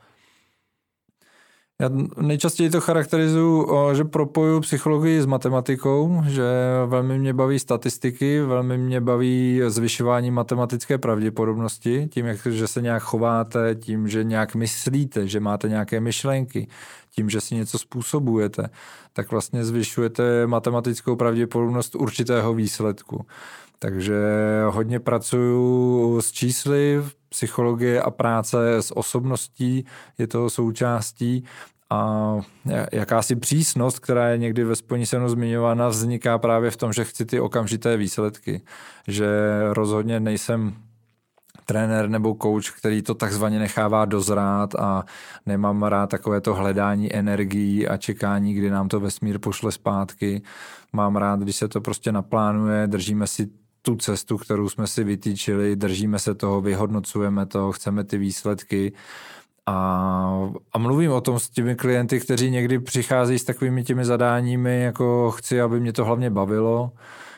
[1.81, 1.89] Já
[2.21, 6.43] nejčastěji to charakterizuju, že propoju psychologii s matematikou, že
[6.85, 13.03] velmi mě baví statistiky, velmi mě baví zvyšování matematické pravděpodobnosti, tím, jak, že se nějak
[13.03, 16.67] chováte, tím, že nějak myslíte, že máte nějaké myšlenky,
[17.11, 18.69] tím, že si něco způsobujete,
[19.13, 23.25] tak vlastně zvyšujete matematickou pravděpodobnost určitého výsledku.
[23.79, 24.15] Takže
[24.69, 29.85] hodně pracuju s čísly, psychologie a práce s osobností
[30.17, 31.43] je to součástí
[31.89, 32.33] a
[32.91, 37.03] jakási přísnost, která je někdy ve spojení se mnou zmiňována, vzniká právě v tom, že
[37.03, 38.61] chci ty okamžité výsledky.
[39.07, 39.27] Že
[39.71, 40.75] rozhodně nejsem
[41.65, 45.03] trenér nebo coach, který to takzvaně nechává dozrát a
[45.45, 50.41] nemám rád takové to hledání energií a čekání, kdy nám to vesmír pošle zpátky.
[50.93, 53.47] Mám rád, když se to prostě naplánuje, držíme si
[53.87, 58.93] tu cestu, kterou jsme si vytýčili, držíme se toho, vyhodnocujeme to, chceme ty výsledky.
[59.65, 64.81] A, a mluvím o tom s těmi klienty, kteří někdy přichází s takovými těmi zadáními,
[64.81, 66.91] jako chci, aby mě to hlavně bavilo,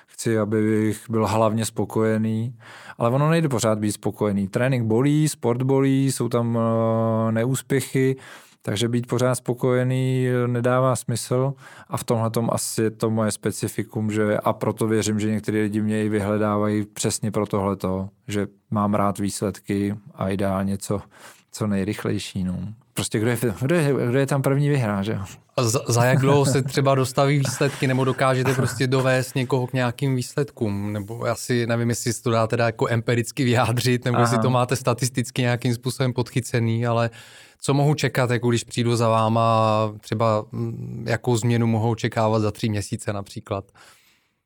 [0.07, 2.55] chci, abych byl hlavně spokojený,
[2.97, 4.47] ale ono nejde pořád být spokojený.
[4.47, 8.15] Trénink bolí, sport bolí, jsou tam uh, neúspěchy,
[8.62, 11.54] takže být pořád spokojený nedává smysl
[11.88, 15.58] a v tomhle tom asi je to moje specifikum, že a proto věřím, že někteří
[15.58, 21.02] lidi mě i vyhledávají přesně pro tohleto, že mám rád výsledky a ideálně co,
[21.52, 22.43] co nejrychlejší.
[22.43, 22.60] No.
[22.93, 25.17] Prostě kdo je, kdo je, kdo je tam první vyhrá, že
[25.58, 29.74] A za, za jak dlouho se třeba dostaví výsledky, nebo dokážete prostě dovést někoho k
[29.74, 30.93] nějakým výsledkům?
[30.93, 34.24] Nebo asi nevím, jestli to dá teda jako empiricky vyjádřit, nebo Aha.
[34.24, 37.10] jestli to máte statisticky nějakým způsobem podchycený, ale
[37.62, 42.52] co mohu čekat, jako když přijdu za váma, třeba mm, jakou změnu mohou očekávat za
[42.52, 43.65] tři měsíce například?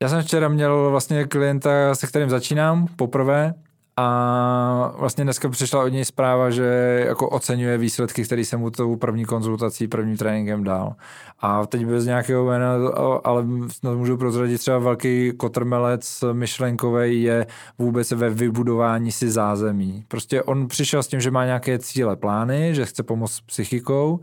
[0.02, 3.54] Já jsem včera měl vlastně klienta, se kterým začínám poprvé
[3.96, 6.64] a vlastně dneska přišla od něj zpráva, že
[7.06, 10.94] jako oceňuje výsledky, které jsem mu tou první konzultací, prvním tréninkem dal.
[11.40, 12.72] A teď bez nějakého jména,
[13.24, 17.46] ale snad můžu prozradit třeba velký kotrmelec myšlenkový je
[17.78, 20.04] vůbec ve vybudování si zázemí.
[20.08, 24.20] Prostě on přišel s tím, že má nějaké cíle, plány, že chce pomoct psychikou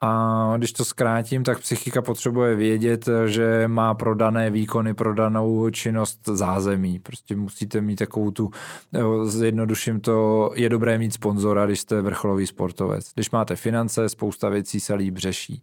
[0.00, 6.98] a když to zkrátím, tak psychika potřebuje vědět, že má prodané výkony, prodanou činnost zázemí.
[6.98, 8.50] Prostě musíte mít takovou tu,
[9.24, 13.10] zjednoduším to, je dobré mít sponzora, když jste vrcholový sportovec.
[13.14, 15.62] Když máte finance, spousta věcí se líp řeší.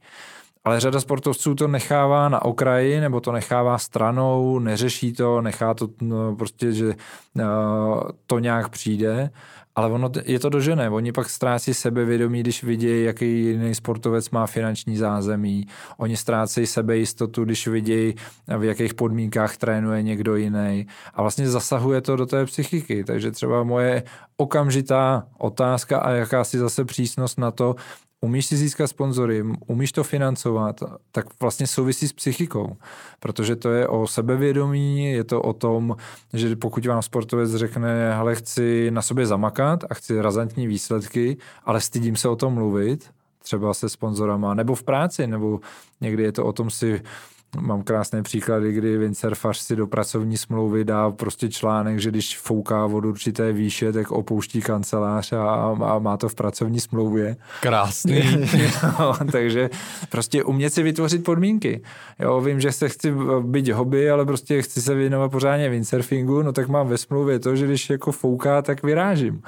[0.63, 5.88] Ale řada sportovců to nechává na okraji, nebo to nechává stranou, neřeší to, nechá to
[6.02, 9.30] no, prostě, že uh, to nějak přijde
[9.76, 10.89] ale ono je to dožené.
[10.89, 15.65] Oni pak ztrácí sebevědomí, když vidí, jaký jiný sportovec má finanční zázemí.
[15.97, 18.15] Oni ztrácejí sebejistotu, když vidí,
[18.58, 20.88] v jakých podmínkách trénuje někdo jiný.
[21.13, 23.04] A vlastně zasahuje to do té psychiky.
[23.04, 24.04] Takže třeba moje
[24.38, 27.76] okamžitá otázka a jakási zase přísnost na to,
[28.22, 32.78] umíš si získat sponzory, umíš to financovat, tak vlastně souvisí s psychikou,
[33.20, 35.96] protože to je o sebevědomí, je to o tom,
[36.34, 41.82] že pokud vám sportovec řekne, hele, chci na sobě zamakat a chci razantní výsledky, ale
[41.82, 43.10] stydím se o tom mluvit,
[43.44, 45.60] třeba se sponzorama, nebo v práci, nebo
[46.02, 47.02] někdy je to o tom si
[47.60, 52.86] Mám krásné příklady, kdy windsurfař si do pracovní smlouvy dá prostě článek, že když fouká
[52.86, 57.36] od určité výše, tak opouští kancelář a, a má to v pracovní smlouvě.
[57.62, 58.24] Krásný.
[59.00, 59.70] jo, takže
[60.10, 61.82] prostě umět si vytvořit podmínky.
[62.20, 66.54] Jo, vím, že se chci být hobby, ale prostě chci se věnovat pořádně windsurfingu, no
[66.54, 69.42] tak mám ve smlouvě to, že když jako fouká, tak vyrážím.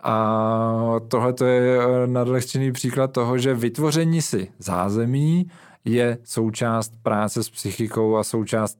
[0.00, 5.50] A tohle to je nadlehčený příklad toho, že vytvoření si zázemí,
[5.86, 8.78] je součást práce s psychikou a součást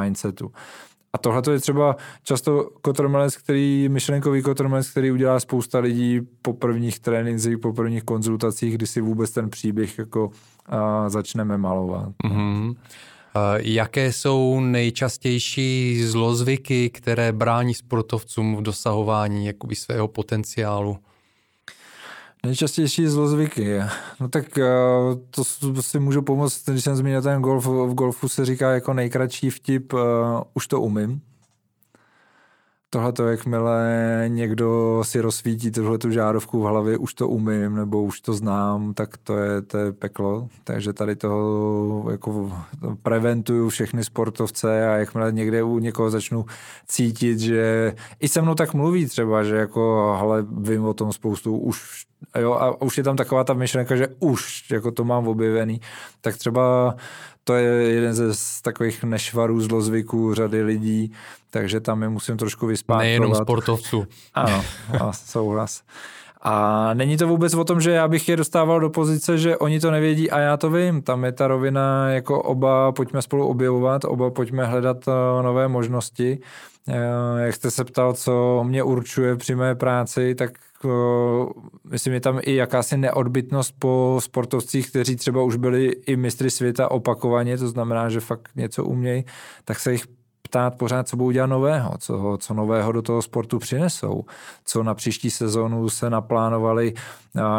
[0.00, 0.52] mindsetu.
[1.12, 7.00] A tohle je třeba často kotrmelec, který, myšlenkový kotrmelec, který udělá spousta lidí po prvních
[7.00, 10.30] trénincích, po prvních konzultacích, kdy si vůbec ten příběh jako
[10.66, 12.08] a, začneme malovat.
[12.24, 12.76] Mm-hmm.
[13.56, 20.98] Jaké jsou nejčastější zlozvyky, které brání sportovcům v dosahování jakoby svého potenciálu?
[22.46, 23.80] Nejčastější zlozvyky.
[24.20, 24.64] No tak eh,
[25.30, 25.44] to
[25.82, 27.66] si můžu pomoct, když jsem zmínil ten golf.
[27.66, 30.00] V golfu se říká jako nejkratší vtip, uh,
[30.54, 31.20] už to umím.
[32.90, 38.02] tohle to, jakmile někdo si rozsvítí tuhle tu žárovku v hlavě, už to umím, nebo
[38.02, 40.48] už to znám, tak to je, to je peklo.
[40.64, 42.52] Takže tady toho jako
[43.02, 46.44] preventuju všechny sportovce a jakmile někde u někoho začnu
[46.88, 51.56] cítit, že i se mnou tak mluví třeba, že jako, hele, vím o tom spoustu,
[51.56, 55.80] už jo, a už je tam taková ta myšlenka, že už jako to mám objevený,
[56.20, 56.94] tak třeba
[57.44, 61.12] to je jeden ze z takových nešvarů, zlozvyků řady lidí,
[61.50, 62.98] takže tam je musím trošku vyspát.
[62.98, 64.06] Nejenom sportovců.
[64.34, 64.64] Ano,
[65.00, 65.82] a souhlas.
[66.42, 69.80] A není to vůbec o tom, že já bych je dostával do pozice, že oni
[69.80, 71.02] to nevědí a já to vím.
[71.02, 76.38] Tam je ta rovina jako oba pojďme spolu objevovat, oba pojďme hledat eh, nové možnosti.
[76.88, 76.94] Eh,
[77.36, 80.50] jak jste se ptal, co mě určuje při mé práci, tak
[81.90, 86.90] myslím, je tam i jakási neodbitnost po sportovcích, kteří třeba už byli i mistry světa
[86.90, 89.24] opakovaně, to znamená, že fakt něco umějí,
[89.64, 90.06] tak se jich
[90.50, 94.24] ptát pořád, co budou dělat nového, co, co nového do toho sportu přinesou,
[94.64, 96.94] co na příští sezónu se naplánovali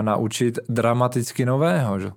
[0.02, 2.00] naučit dramaticky nového.
[2.00, 2.12] Že?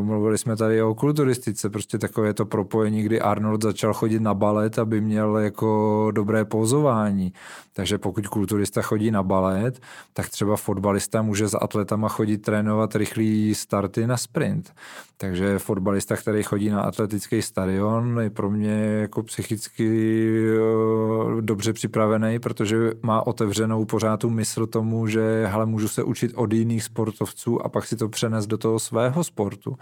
[0.00, 4.78] Mluvili jsme tady o kulturistice, prostě takové to propojení, kdy Arnold začal chodit na balet,
[4.78, 7.32] aby měl jako dobré pozování.
[7.72, 9.80] Takže pokud kulturista chodí na balet,
[10.12, 14.72] tak třeba fotbalista může s atletama chodit trénovat rychlý starty na sprint.
[15.16, 22.38] Takže fotbalista, který chodí na atletický stadion, je pro mě jako psychicky eh, dobře připravený,
[22.38, 27.62] protože má otevřenou pořád tu mysl tomu, že hele, můžu se učit od jiných sportovců
[27.66, 29.76] a pak si to přenést do toho svého sportu.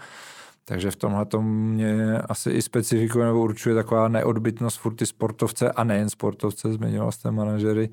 [0.65, 5.71] Takže v tomhle to mě asi i specifikuje nebo určuje taková neodbitnost furt ty sportovce
[5.71, 7.89] a nejen sportovce, zmiňoval jste manažery,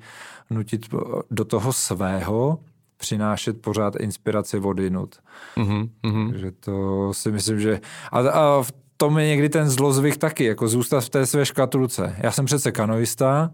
[0.49, 0.85] nutit
[1.31, 2.59] do toho svého,
[2.97, 5.15] přinášet pořád inspiraci vodinut.
[5.57, 6.29] Mm-hmm.
[6.31, 7.81] Takže to si myslím, že...
[8.11, 12.15] A, a v tom je někdy ten zlozvyk taky, jako zůstat v té své škatulce.
[12.19, 13.51] Já jsem přece kanoista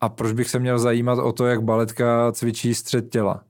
[0.00, 3.42] a proč bych se měl zajímat o to, jak baletka cvičí střed těla?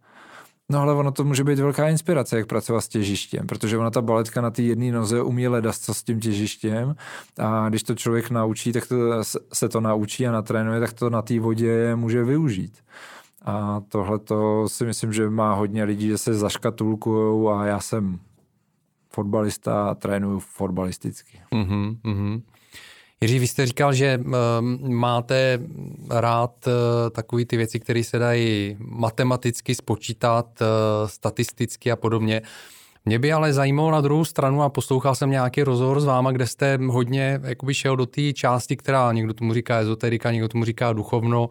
[0.71, 4.03] No ale ono to může být velká inspirace, jak pracovat s těžištěm, protože ona ta
[4.03, 6.95] baletka na té jedné noze umí ledat s tím těžištěm
[7.39, 8.97] a když to člověk naučí, tak to,
[9.53, 12.79] se to naučí a natrénuje, tak to na té vodě může využít.
[13.45, 18.19] A tohle to si myslím, že má hodně lidí, že se zaškatulkují a já jsem
[19.15, 21.41] fotbalista a trénuju fotbalisticky.
[21.53, 22.43] Mm-hmm, mm-hmm.
[23.21, 24.21] Jiří, vy jste říkal, že
[24.89, 25.61] máte
[26.11, 26.73] rád uh,
[27.11, 32.43] takové ty věci, které se dají matematicky spočítat, uh, statisticky a podobně.
[33.05, 36.47] Mě by ale zajímalo na druhou stranu a poslouchal jsem nějaký rozhovor s váma, kde
[36.47, 40.93] jste hodně jakoby šel do té části, která někdo tomu říká ezoterika, někdo tomu říká
[40.93, 41.49] duchovno.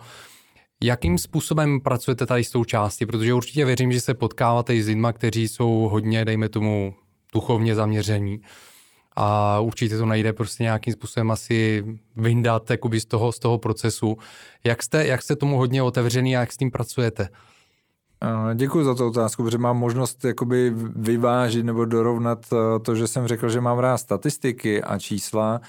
[0.83, 3.05] Jakým způsobem pracujete tady s tou částí?
[3.05, 6.93] Protože určitě věřím, že se potkáváte i s lidmi, kteří jsou hodně, dejme tomu,
[7.33, 8.41] duchovně zaměření
[9.15, 14.17] a určitě to najde prostě nějakým způsobem asi vyndat z toho, z toho procesu.
[14.63, 17.29] Jak jste, jak jste tomu hodně otevřený a jak s tím pracujete?
[18.53, 23.27] Děkuji za tu otázku, protože mám možnost jakoby vyvážit nebo dorovnat eh, to, že jsem
[23.27, 25.61] řekl, že mám rád statistiky a čísla,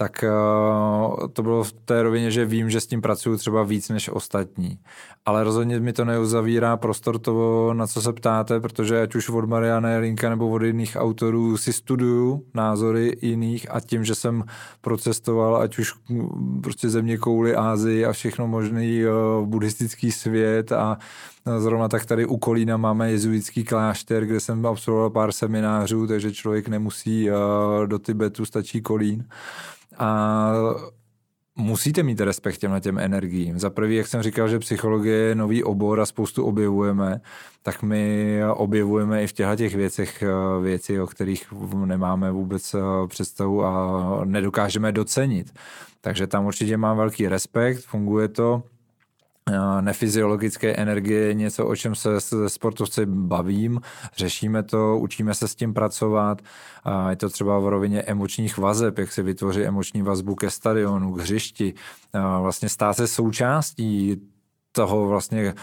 [0.00, 0.30] tak eh,
[1.32, 4.78] to bylo v té rovině, že vím, že s tím pracuju třeba víc než ostatní.
[5.26, 9.44] Ale rozhodně mi to neuzavírá prostor toho, na co se ptáte, protože ať už od
[9.44, 14.44] Mariana Jelinka nebo od jiných autorů si studuju názory jiných a tím, že jsem
[14.80, 15.94] procestoval ať už
[16.62, 19.08] prostě země kouly Ázii a všechno možný eh,
[19.44, 20.98] buddhistický svět a
[21.58, 26.68] Zrovna tak tady u Kolína máme jezuitský klášter, kde jsem absolvoval pár seminářů, takže člověk
[26.68, 27.32] nemusí eh,
[27.86, 29.28] do Tibetu, stačí Kolín.
[29.98, 30.52] A
[31.56, 33.58] musíte mít respekt těmhle těm energiím.
[33.58, 37.20] Za prvý, jak jsem říkal, že psychologie je nový obor a spoustu objevujeme,
[37.62, 40.28] tak my objevujeme i v těchto těch věcech eh,
[40.62, 41.52] věci, o kterých
[41.84, 45.52] nemáme vůbec eh, představu a nedokážeme docenit.
[46.00, 48.62] Takže tam určitě mám velký respekt, funguje to
[49.80, 53.80] nefyziologické energie něco, o čem se se sportovci bavím,
[54.16, 56.42] řešíme to, učíme se s tím pracovat.
[57.10, 61.20] Je to třeba v rovině emočních vazeb, jak se vytvoří emoční vazbu ke stadionu, k
[61.20, 61.74] hřišti.
[62.40, 64.16] Vlastně stát se součástí
[64.72, 65.54] toho vlastně,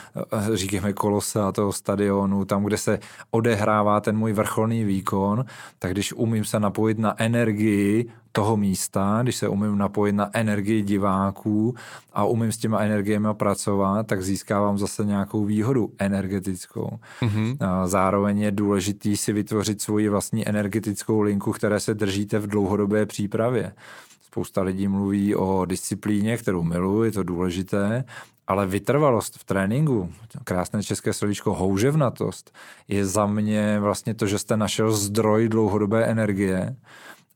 [0.54, 3.00] říkáme kolosa, toho stadionu, tam, kde se
[3.32, 5.46] odehrává ten můj vrcholný výkon,
[5.80, 10.82] tak když umím se napojit na energii toho místa, když se umím napojit na energii
[10.82, 11.76] diváků
[12.14, 17.00] a umím s těma energiemi pracovat, tak získávám zase nějakou výhodu energetickou.
[17.22, 17.58] Mm-hmm.
[17.86, 23.74] Zároveň je důležitý si vytvořit svoji vlastní energetickou linku, které se držíte v dlouhodobé přípravě.
[24.22, 28.04] Spousta lidí mluví o disciplíně, kterou miluji, je to důležité,
[28.48, 32.54] ale vytrvalost v tréninku, krásné české slovíčko houževnatost,
[32.88, 36.76] je za mě vlastně to, že jste našel zdroj dlouhodobé energie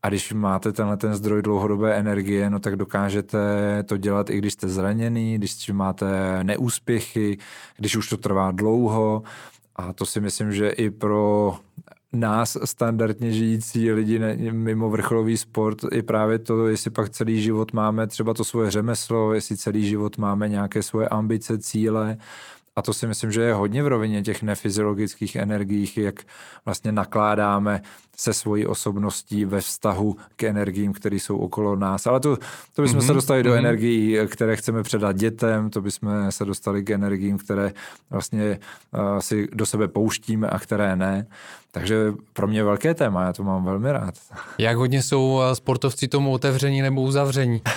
[0.03, 3.37] A když máte tenhle ten zdroj dlouhodobé energie, no tak dokážete
[3.83, 7.37] to dělat i když jste zraněný, když máte neúspěchy,
[7.77, 9.23] když už to trvá dlouho.
[9.75, 11.55] A to si myslím, že i pro
[12.13, 14.19] nás standardně žijící lidi
[14.51, 19.33] mimo vrcholový sport i právě to, jestli pak celý život máme třeba to svoje řemeslo,
[19.33, 22.17] jestli celý život máme nějaké svoje ambice, cíle,
[22.75, 26.21] a to si myslím, že je hodně v rovině těch nefyziologických energií, jak
[26.65, 27.81] vlastně nakládáme
[28.17, 32.07] se svojí osobností ve vztahu k energiím, které jsou okolo nás.
[32.07, 32.37] Ale to,
[32.73, 33.07] to bychom mm-hmm.
[33.07, 33.57] se dostali do mm-hmm.
[33.57, 37.73] energií, které chceme předat dětem, to bychom se dostali k energiím, které
[38.09, 38.59] vlastně
[38.93, 41.27] uh, si do sebe pouštíme a které ne.
[41.73, 44.13] Takže pro mě velké téma, já to mám velmi rád.
[44.57, 47.61] Jak hodně jsou eh, sportovci tomu otevření nebo uzavření?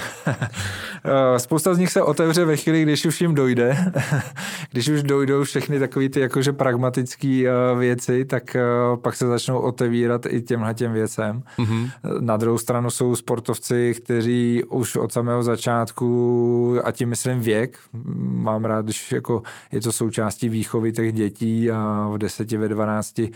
[1.07, 3.92] Eh, spousta z nich se otevře ve chvíli, když už jim dojde.
[4.70, 7.44] když už dojdou všechny takové ty jakože pragmatické
[7.78, 8.57] věci, tak
[9.02, 11.42] pak se začnou otevírat i těmhle těm věcem.
[11.59, 11.90] Mm-hmm.
[12.20, 17.78] Na druhou stranu jsou sportovci, kteří už od samého začátku, a tím myslím věk,
[18.18, 23.30] mám rád, když jako je to součástí výchovy těch dětí a v deseti, ve dvanácti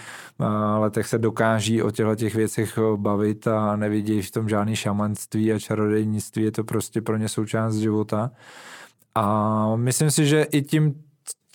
[0.79, 5.59] letech se dokáží o těchto těch věcech bavit a nevidí v tom žádný šamanství a
[5.59, 8.31] čarodejnictví, je to prostě pro ně součást života.
[9.15, 10.95] A myslím si, že i tím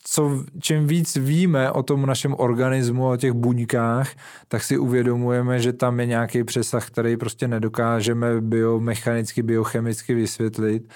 [0.04, 4.12] co, čím víc víme o tom našem organismu, o těch buňkách,
[4.48, 10.90] tak si uvědomujeme, že tam je nějaký přesah, který prostě nedokážeme biomechanicky, biochemicky vysvětlit.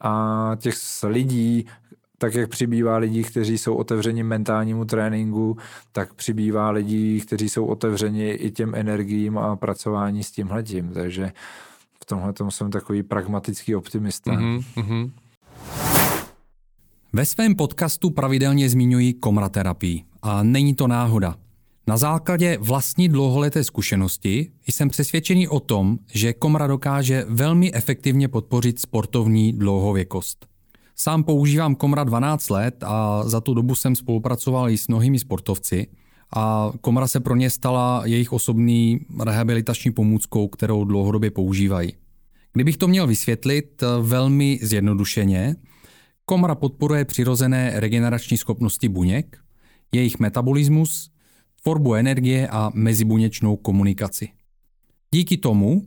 [0.00, 1.66] A těch lidí,
[2.18, 5.56] tak jak přibývá lidí, kteří jsou otevřeni mentálnímu tréninku,
[5.92, 10.90] tak přibývá lidí, kteří jsou otevřeni i těm energiím a pracování s tímhletím.
[10.94, 11.32] Takže
[12.02, 14.32] v tomhle jsem takový pragmatický optimista.
[14.32, 15.10] Mm-hmm.
[17.12, 21.36] Ve svém podcastu pravidelně zmiňuji komraterapii a není to náhoda.
[21.86, 28.80] Na základě vlastní dlouholeté zkušenosti jsem přesvědčený o tom, že komra dokáže velmi efektivně podpořit
[28.80, 30.53] sportovní dlouhověkost.
[30.96, 35.86] Sám používám komra 12 let a za tu dobu jsem spolupracoval i s mnohými sportovci
[36.36, 41.92] a komra se pro ně stala jejich osobní rehabilitační pomůckou, kterou dlouhodobě používají.
[42.52, 45.56] Kdybych to měl vysvětlit velmi zjednodušeně,
[46.26, 49.38] Komra podporuje přirozené regenerační schopnosti buněk,
[49.92, 51.10] jejich metabolismus,
[51.62, 54.28] tvorbu energie a mezibuněčnou komunikaci.
[55.10, 55.86] Díky tomu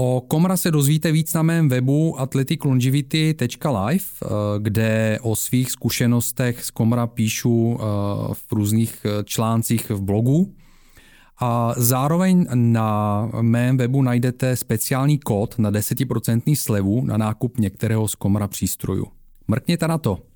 [0.00, 4.26] O Komra se dozvíte víc na mém webu athleticlongivity.live, eh,
[4.58, 7.84] kde o svých zkušenostech z Komra píšu eh,
[8.34, 10.54] v různých eh, článcích v blogu.
[11.40, 18.14] A zároveň na mém webu najdete speciální kód na 10% slevu na nákup některého z
[18.14, 19.06] Komra přístrojů.
[19.48, 20.27] Mrkněte na to.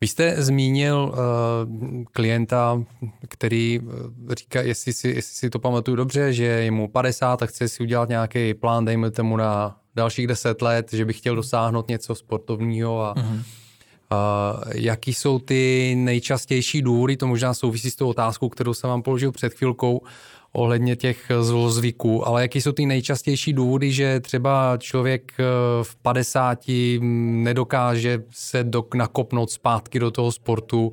[0.00, 1.16] Vy jste zmínil uh,
[2.12, 2.82] klienta,
[3.28, 3.80] který
[4.30, 7.68] eh, říká, jestli si, jestli si to pamatuju dobře, že je mu 50 a chce
[7.68, 12.14] si udělat nějaký plán, dejme tomu na dalších 10 let, že by chtěl dosáhnout něco
[12.14, 13.42] sportovního a uh-huh.
[14.12, 19.02] Uh, jaký jsou ty nejčastější důvody, to možná souvisí s tou otázkou, kterou jsem vám
[19.02, 20.02] položil před chvilkou,
[20.56, 25.44] ohledně těch zlozvyků, ale jaký jsou ty nejčastější důvody, že třeba člověk eh,
[25.82, 26.58] v 50
[27.42, 30.92] nedokáže se do, nakopnout zpátky do toho sportu,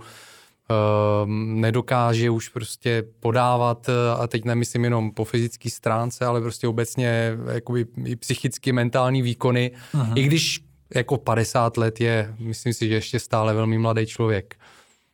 [0.69, 6.67] ehm, nedokáže už prostě podávat, eh, a teď nemyslím jenom po fyzické stránce, ale prostě
[6.67, 10.13] obecně jakoby i psychicky mentální výkony, Aha.
[10.15, 10.59] i když
[10.95, 14.55] jako 50 let je, myslím si, že ještě stále velmi mladý člověk.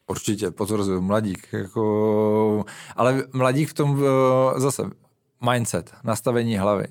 [0.09, 1.47] Určitě, potvrzuju, mladík.
[1.53, 4.83] Jako, ale mladík v tom eh, zase
[5.51, 6.87] mindset, nastavení hlavy.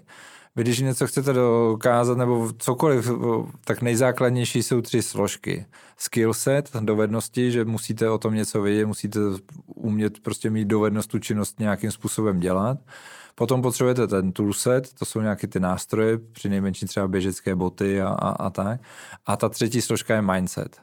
[0.57, 3.11] Vy, když něco chcete dokázat nebo cokoliv,
[3.65, 5.67] tak nejzákladnější jsou tři složky.
[5.97, 9.21] Skill set, dovednosti, že musíte o tom něco vědět, musíte
[9.67, 12.79] umět prostě mít dovednost tu činnost nějakým způsobem dělat.
[13.35, 18.09] Potom potřebujete ten toolset, to jsou nějaké ty nástroje, při nejmenší třeba běžecké boty a,
[18.09, 18.81] a, a tak.
[19.27, 20.81] A ta třetí složka je mindset.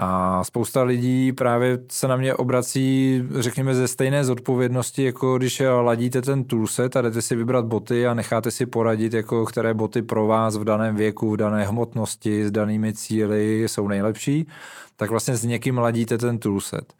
[0.00, 6.22] A spousta lidí právě se na mě obrací, řekněme, ze stejné zodpovědnosti, jako když ladíte
[6.22, 10.26] ten toolset a jdete si vybrat boty a necháte si poradit, jako které boty pro
[10.26, 14.46] vás v daném věku, v dané hmotnosti, s danými cíly jsou nejlepší,
[14.96, 16.94] tak vlastně s někým ladíte ten toolset.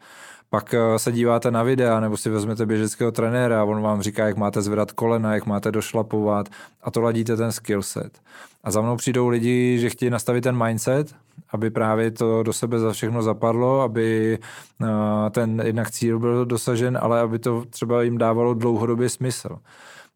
[0.49, 4.27] Pak eh, se díváte na videa nebo si vezmete běžeckého trenéra a on vám říká,
[4.27, 6.49] jak máte zvedat kolena, jak máte došlapovat
[6.81, 8.19] a to ladíte ten skill set.
[8.63, 11.15] A za mnou přijdou lidi, že chtějí nastavit ten mindset,
[11.49, 14.39] aby právě to do sebe za všechno zapadlo, aby
[14.81, 19.57] eh, ten jednak cíl byl dosažen, ale aby to třeba jim dávalo dlouhodobě smysl.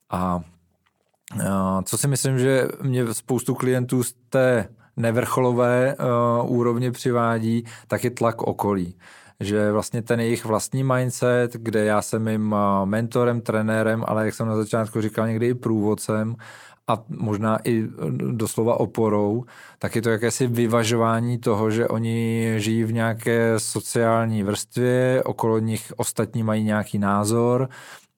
[0.09, 0.41] A
[1.39, 1.45] eh,
[1.83, 4.67] co si myslím, že mě spoustu klientů z té
[4.97, 5.95] nevrcholové
[6.43, 8.95] úrovně přivádí, tak je tlak okolí.
[9.39, 12.55] Že vlastně ten jejich vlastní mindset, kde já jsem jim
[12.85, 16.35] mentorem, trenérem, ale jak jsem na začátku říkal, někdy i průvodcem
[16.87, 17.87] a možná i
[18.31, 19.45] doslova oporou,
[19.79, 25.93] tak je to jakési vyvažování toho, že oni žijí v nějaké sociální vrstvě, okolo nich
[25.97, 27.69] ostatní mají nějaký názor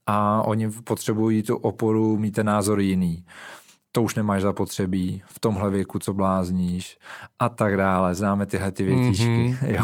[0.06, 3.26] a oni potřebují tu oporu mít ten názor jiný
[3.96, 6.98] to už nemáš zapotřebí, v tomhle věku, co blázníš
[7.40, 8.16] a tak dále.
[8.16, 9.26] Známe tyhle ty větičky.
[9.26, 9.58] Mm-hmm.
[9.76, 9.84] Jo.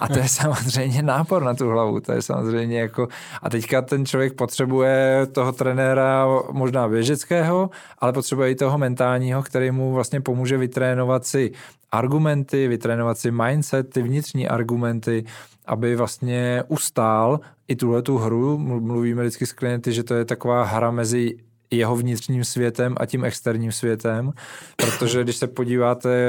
[0.00, 2.00] A to je samozřejmě nápor na tu hlavu.
[2.00, 3.08] To je samozřejmě jako...
[3.42, 9.70] A teďka ten člověk potřebuje toho trenéra možná běžeckého, ale potřebuje i toho mentálního, který
[9.70, 11.52] mu vlastně pomůže vytrénovat si
[11.92, 15.24] argumenty, vytrénovat si mindset, ty vnitřní argumenty,
[15.66, 18.58] aby vlastně ustál i tuhle tu hru.
[18.58, 21.36] Mluvíme vždycky s klienty, že to je taková hra mezi
[21.70, 24.32] jeho vnitřním světem a tím externím světem,
[24.76, 26.28] protože když se podíváte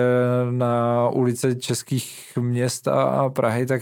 [0.51, 3.81] na ulice českých měst a Prahy, tak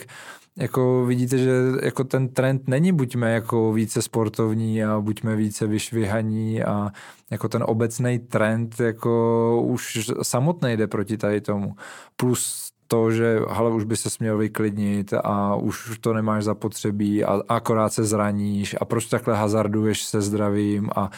[0.57, 1.51] jako vidíte, že
[1.83, 6.89] jako ten trend není buďme jako více sportovní a buďme více vyšvihaní a
[7.31, 11.75] jako ten obecný trend jako už samotný jde proti tady tomu.
[12.15, 17.41] Plus to, že hele, už by se směl vyklidnit a už to nemáš zapotřebí a
[17.49, 21.09] akorát se zraníš a proč takhle hazarduješ se zdravím a,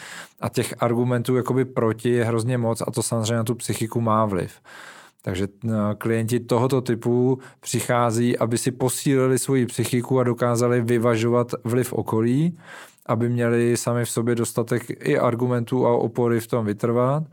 [0.41, 4.25] a těch argumentů jakoby proti je hrozně moc a to samozřejmě na tu psychiku má
[4.25, 4.51] vliv.
[5.21, 11.93] Takže eh, klienti tohoto typu přichází, aby si posílili svoji psychiku a dokázali vyvažovat vliv
[11.93, 12.57] okolí,
[13.05, 17.23] aby měli sami v sobě dostatek i argumentů a opory v tom vytrvat.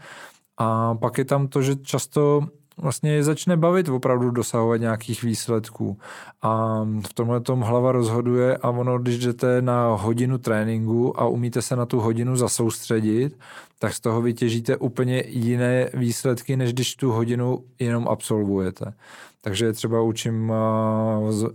[0.59, 2.47] A pak je tam to, že často
[2.79, 5.99] vlastně začne bavit opravdu dosahovat nějakých výsledků.
[6.43, 11.63] A v tomhle tom hlava rozhoduje a ono, když jdete na hodinu tréninku a umíte
[11.63, 13.39] se na tu hodinu zasoustředit,
[13.79, 18.93] tak z toho vytěžíte úplně jiné výsledky, než když tu hodinu jenom absolvujete.
[19.41, 20.53] Takže třeba učím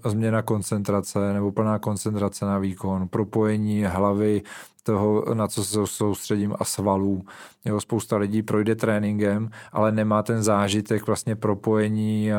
[0.05, 4.41] změna koncentrace nebo plná koncentrace na výkon, propojení hlavy
[4.83, 7.25] toho, na co se soustředím a svalů.
[7.65, 12.29] Jo, spousta lidí projde tréninkem, ale nemá ten zážitek vlastně propojení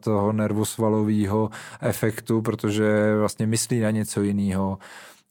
[0.00, 1.50] toho nervosvalového
[1.80, 4.78] efektu, protože vlastně myslí na něco jiného.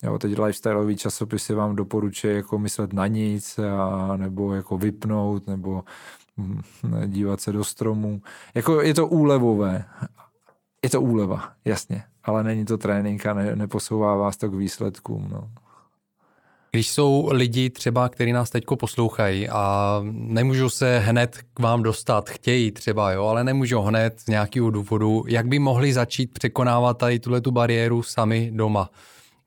[0.03, 5.83] Jo, teď lifestyleový časopisy vám doporučuje jako myslet na nic, a, nebo jako vypnout, nebo
[6.37, 6.61] hm,
[7.05, 8.21] dívat se do stromů.
[8.55, 9.85] Jako je to úlevové.
[10.83, 15.27] Je to úleva, jasně, ale není to trénink a ne, neposouvá vás to k výsledkům.
[15.31, 15.49] No.
[16.71, 22.29] Když jsou lidi třeba, kteří nás teďko poslouchají a nemůžou se hned k vám dostat,
[22.29, 27.19] chtějí třeba, jo, ale nemůžou hned z nějakého důvodu, jak by mohli začít překonávat tady
[27.19, 28.89] tuhle tu bariéru sami doma?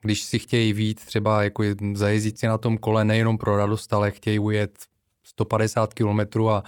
[0.00, 1.62] Když si chtějí vít třeba jako
[1.94, 4.78] zajezdit si na tom kole nejenom pro radost, ale chtějí ujet
[5.22, 6.62] 150 kilometrů a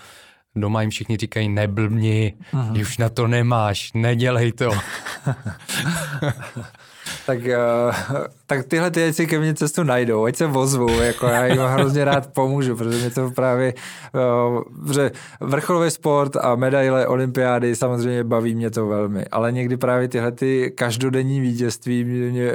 [0.56, 2.80] doma jim všichni říkají neblbni, uh-huh.
[2.80, 4.70] už na to nemáš, nedělej to.
[7.30, 8.16] tak, uh,
[8.46, 12.04] tak tyhle ty věci ke mně cestu najdou, ať se vozvu, jako já jim hrozně
[12.04, 13.74] rád pomůžu, protože mě to právě,
[14.14, 15.10] uh, že
[15.40, 20.72] vrcholový sport a medaile, olympiády, samozřejmě baví mě to velmi, ale někdy právě tyhle ty
[20.76, 22.52] každodenní vítězství mě,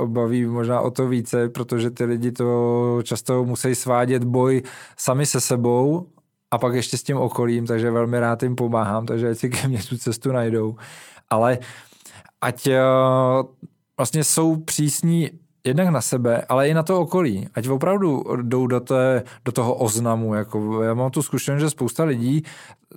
[0.00, 4.62] uh, baví možná o to více, protože ty lidi to často musí svádět boj
[4.96, 6.06] sami se sebou,
[6.50, 9.68] a pak ještě s tím okolím, takže velmi rád jim pomáhám, takže ať si ke
[9.68, 10.76] mně tu cestu najdou.
[11.30, 11.58] Ale
[12.40, 12.68] ať
[13.98, 15.30] vlastně jsou přísní
[15.64, 17.48] jednak na sebe, ale i na to okolí.
[17.54, 20.34] Ať opravdu jdou do, té, do toho oznamu.
[20.34, 22.42] Jako já mám tu zkušenost, že spousta lidí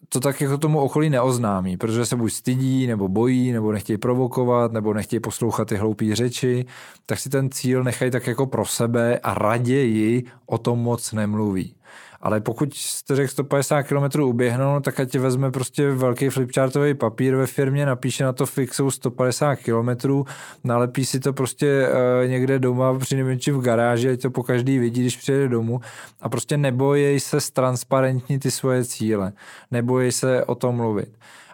[0.09, 4.71] to tak jako tomu okolí neoznámí, protože se buď stydí, nebo bojí, nebo nechtějí provokovat,
[4.71, 6.65] nebo nechtějí poslouchat ty hloupé řeči,
[7.05, 11.75] tak si ten cíl nechají tak jako pro sebe a raději o tom moc nemluví.
[12.21, 17.47] Ale pokud jste řekl 150 km uběhnout, tak ať vezme prostě velký flipchartový papír ve
[17.47, 20.23] firmě, napíše na to fixou 150 km,
[20.63, 24.79] nalepí si to prostě uh, někde doma, při nejmenším v garáži, ať to po každý
[24.79, 25.81] vidí, když přijede domů
[26.21, 29.33] a prostě nebojej se transparentní ty svoje cíle.
[29.71, 31.09] Nebojej se o tom mluvit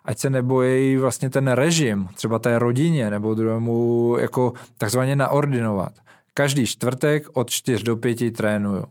[0.08, 5.94] ať se nebojí vlastně ten režim, třeba té rodině nebo druhému jako takzvaně naordinovat.
[6.34, 8.84] Každý čtvrtek od 4 do 5 trénuju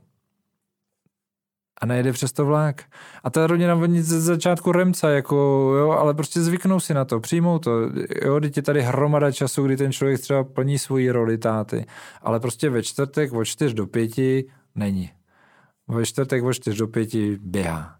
[1.81, 2.83] a nejde přes to vlak.
[3.25, 5.37] A ta rodina oni ze začátku remca, jako,
[5.79, 7.71] jo, ale prostě zvyknou si na to, přijmou to.
[8.25, 11.87] Jo, teď je tady hromada času, kdy ten člověk třeba plní svoji roli táty,
[12.23, 14.11] ale prostě ve čtvrtek od 4 do 5
[14.75, 15.11] není.
[15.89, 17.97] Ve čtvrtek od 4 do 5 běhá.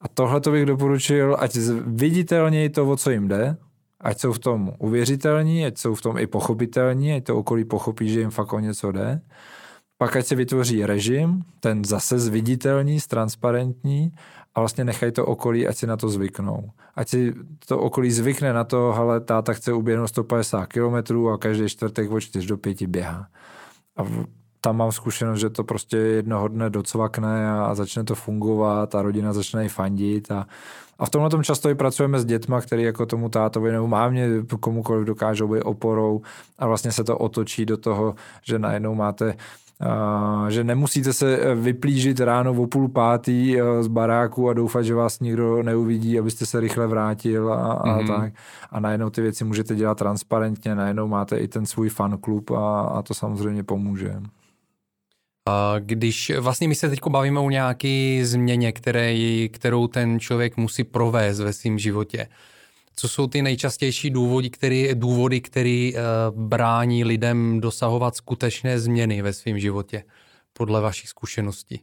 [0.00, 1.56] A tohle to bych doporučil, ať
[1.86, 3.56] viditelněji to, o co jim jde,
[4.00, 8.08] ať jsou v tom uvěřitelní, ať jsou v tom i pochopitelní, ať to okolí pochopí,
[8.08, 9.20] že jim fakt o něco jde.
[10.00, 14.12] Pak ať se vytvoří režim, ten zase zviditelní, transparentní
[14.54, 16.70] a vlastně nechají to okolí, ať si na to zvyknou.
[16.96, 17.34] Ať si
[17.68, 22.20] to okolí zvykne na to, ale táta chce uběhnout 150 km a každý čtvrtek od
[22.20, 23.26] 4 do 5 běhá.
[23.96, 24.02] A
[24.60, 29.02] tam mám zkušenost, že to prostě jednoho dne docvakne a, a začne to fungovat a
[29.02, 30.46] rodina začne i fandit a,
[30.98, 34.28] a v tomhle tom často i pracujeme s dětma, který jako tomu tátovi nebo mámě
[34.60, 36.22] komukoliv dokážou být oporou
[36.58, 39.34] a vlastně se to otočí do toho, že najednou máte
[40.48, 45.20] že nemusíte se vyplížit ráno o půl pátý e, z baráku a doufat, že vás
[45.20, 48.06] nikdo neuvidí, abyste se rychle vrátil a, a mm-hmm.
[48.06, 48.32] tak.
[48.70, 53.02] A najednou ty věci můžete dělat transparentně, najednou máte i ten svůj fanklub a, a
[53.02, 54.14] to samozřejmě pomůže.
[55.78, 59.14] Když vlastně my se teď bavíme o nějaké změně, které,
[59.48, 62.28] kterou ten člověk musí provést ve svém životě,
[63.00, 69.32] co jsou ty nejčastější důvody, který, důvody, které uh, brání lidem dosahovat skutečné změny ve
[69.32, 70.04] svém životě,
[70.52, 71.80] podle vašich zkušeností?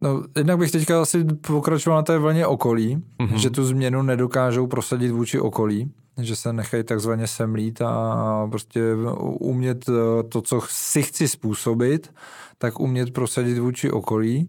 [0.00, 3.36] No, jednak bych teďka asi pokračoval na té vlně okolí, mm-hmm.
[3.36, 8.80] že tu změnu nedokážou prosadit vůči okolí, že se nechají takzvaně semlít a prostě
[9.20, 12.12] umět eh, to, co si chci způsobit,
[12.58, 14.48] tak umět prosadit vůči okolí.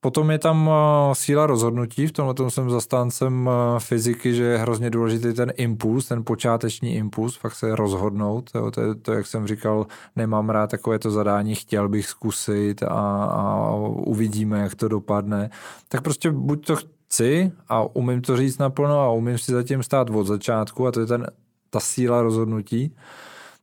[0.00, 4.58] Potom je tam eh, síla rozhodnutí, v tomhle tom jsem zastáncem eh, fyziky, že je
[4.58, 8.50] hrozně důležitý ten impuls, ten počáteční impuls, fakt se rozhodnout.
[8.54, 9.86] Jo, to je to, jak jsem říkal,
[10.16, 13.74] nemám rád takové to zadání, chtěl bych zkusit a, a
[14.06, 15.50] uvidíme, jak to dopadne.
[15.88, 20.10] Tak prostě buď to chci a umím to říct naplno a umím si zatím stát
[20.10, 21.26] od začátku a to je ten,
[21.70, 22.96] ta síla rozhodnutí.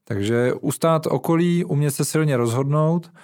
[0.04, 3.12] Takže ustát okolí, umět se silně rozhodnout–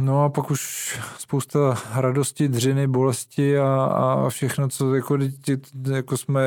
[0.00, 5.18] No a pak už spousta radosti, dřiny, bolesti a, a všechno, co jako,
[5.92, 6.40] jako jsme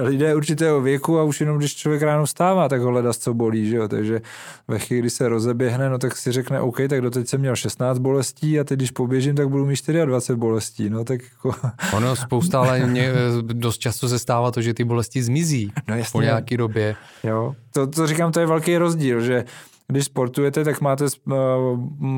[0.00, 3.68] lidé určitého věku a už jenom když člověk ráno stává, tak ho ledas co bolí,
[3.68, 3.88] že jo?
[3.88, 4.20] takže
[4.68, 7.98] ve chvíli, kdy se rozeběhne, no tak si řekne, OK, tak doteď jsem měl 16
[7.98, 11.54] bolestí a teď když poběžím, tak budu mít 24 bolestí, no tak jako...
[11.96, 13.12] Ono spousta, ale mě
[13.42, 16.12] dost často se stává to, že ty bolesti zmizí no, jasně.
[16.12, 16.96] po nějaký době.
[17.24, 19.44] Jo, to, to říkám, to je velký rozdíl, že
[19.88, 21.34] když sportujete, tak máte eh,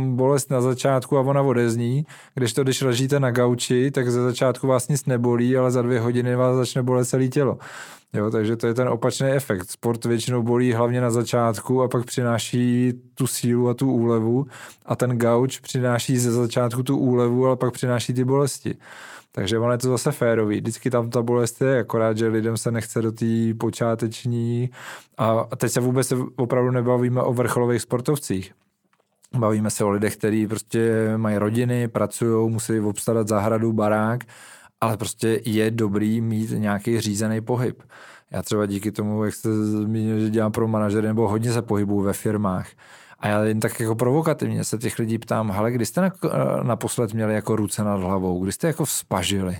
[0.06, 4.66] bolest na začátku a ona odezní, když to, když ležíte na gauči, tak ze začátku
[4.66, 7.58] vás nic nebolí, ale za dvě hodiny vás začne bolet celé tělo.
[8.12, 9.70] Jo, takže to je ten opačný efekt.
[9.70, 14.46] Sport většinou bolí hlavně na začátku a pak přináší tu sílu a tu úlevu
[14.86, 18.76] a ten gauč přináší ze začátku tu úlevu, ale pak přináší ty bolesti.
[19.36, 20.56] Takže ono je to zase férový.
[20.56, 23.26] Vždycky tam ta bolest je, akorát, že lidem se nechce do té
[23.58, 24.70] počáteční.
[25.18, 28.52] A teď se vůbec opravdu nebavíme o vrcholových sportovcích.
[29.38, 34.24] Bavíme se o lidech, kteří prostě mají rodiny, pracují, musí obstarat zahradu, barák,
[34.80, 37.82] ale prostě je dobrý mít nějaký řízený pohyb.
[38.30, 42.00] Já třeba díky tomu, jak jste zmínil, že dělám pro manažery, nebo hodně se pohybuju
[42.00, 42.68] ve firmách,
[43.18, 46.10] a já jen tak jako provokativně se těch lidí ptám, hele, kdy jste
[46.62, 49.56] naposled měli jako ruce nad hlavou, kdy jste jako vzpažili?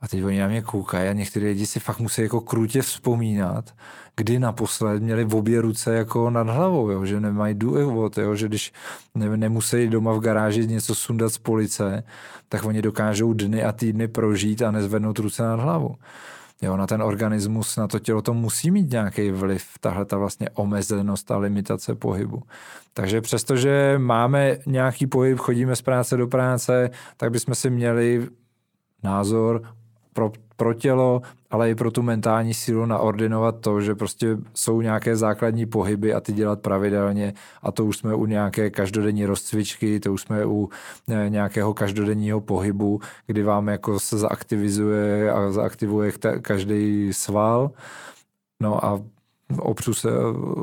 [0.00, 3.74] A teď oni na mě koukají a někteří lidi si fakt musí jako krutě vzpomínat,
[4.16, 8.48] kdy naposled měli v obě ruce jako nad hlavou, jo, že nemají důvod, jo, že
[8.48, 8.72] když
[9.14, 12.02] ne, nemusí doma v garáži něco sundat z police,
[12.48, 15.94] tak oni dokážou dny a týdny prožít a nezvednout ruce nad hlavu.
[16.62, 20.50] Jo, na ten organismus, na to tělo to musí mít nějaký vliv, tahle ta vlastně
[20.50, 22.42] omezenost a limitace pohybu.
[22.92, 28.28] Takže přestože máme nějaký pohyb, chodíme z práce do práce, tak bychom si měli
[29.02, 29.62] názor
[30.14, 35.16] pro, pro tělo, ale i pro tu mentální sílu naordinovat to, že prostě jsou nějaké
[35.16, 40.12] základní pohyby a ty dělat pravidelně a to už jsme u nějaké každodenní rozcvičky, to
[40.12, 40.68] už jsme u
[41.08, 46.12] eh, nějakého každodenního pohybu, kdy vám jako se zaaktivizuje a zaaktivuje
[46.42, 47.70] každý sval.
[48.60, 49.00] No a
[49.58, 50.08] opřu se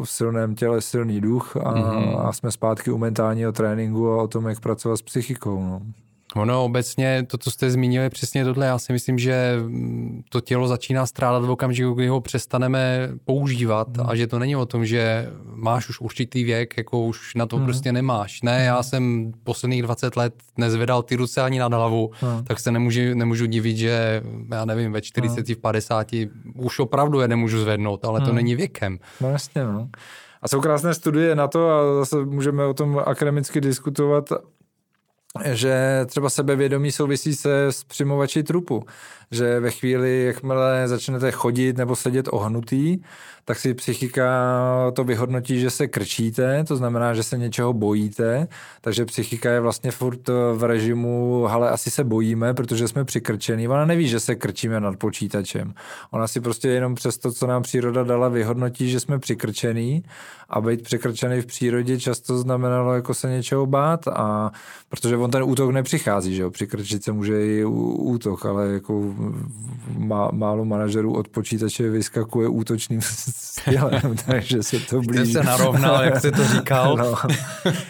[0.04, 2.28] v silném těle silný duch a, mm-hmm.
[2.28, 5.64] a jsme zpátky u mentálního tréninku a o tom, jak pracovat s psychikou.
[5.64, 5.82] No.
[6.36, 8.66] Ono obecně, to, co jste zmínili, je přesně tohle.
[8.66, 9.56] Já si myslím, že
[10.30, 14.10] to tělo začíná strádat v okamžiku, kdy ho přestaneme používat hmm.
[14.10, 17.56] a že to není o tom, že máš už určitý věk, jako už na to
[17.56, 17.66] hmm.
[17.66, 18.42] prostě nemáš.
[18.42, 18.84] Ne, já hmm.
[18.84, 22.44] jsem posledních 20 let nezvedal ty ruce ani nad hlavu, hmm.
[22.44, 24.22] tak se nemůžu, nemůžu divit, že
[24.52, 25.56] já nevím, ve 40, hmm.
[25.56, 26.08] v 50
[26.56, 28.28] už opravdu je nemůžu zvednout, ale hmm.
[28.28, 29.00] to není věkem.
[29.22, 29.90] No jasně, no.
[30.42, 34.30] A jsou krásné studie na to a zase můžeme o tom akademicky diskutovat
[35.52, 38.86] že třeba sebevědomí souvisí se s přimovači trupu.
[39.32, 43.00] Že ve chvíli, jakmile začnete chodit nebo sedět ohnutý,
[43.46, 44.32] tak si psychika
[44.94, 48.48] to vyhodnotí, že se krčíte, to znamená, že se něčeho bojíte,
[48.82, 53.68] takže psychika je vlastně furt v režimu, ale asi se bojíme, protože jsme přikrčený.
[53.68, 55.74] Ona neví, že se krčíme nad počítačem.
[56.12, 60.04] Ona si prostě jenom přes to, co nám příroda dala, vyhodnotí, že jsme přikrčený
[60.50, 64.52] a být přikrčený v přírodě často znamenalo jako se něčeho bát a
[64.89, 69.14] protože on ten útok nepřichází, že jo, přikrčit se může i útok, ale jako
[69.98, 73.02] má, málo manažerů od počítače vyskakuje útočným
[73.32, 75.32] stylem, takže se to blíží.
[75.32, 76.98] Jste se narovnal, jak jste to říkal.
[76.98, 77.16] no.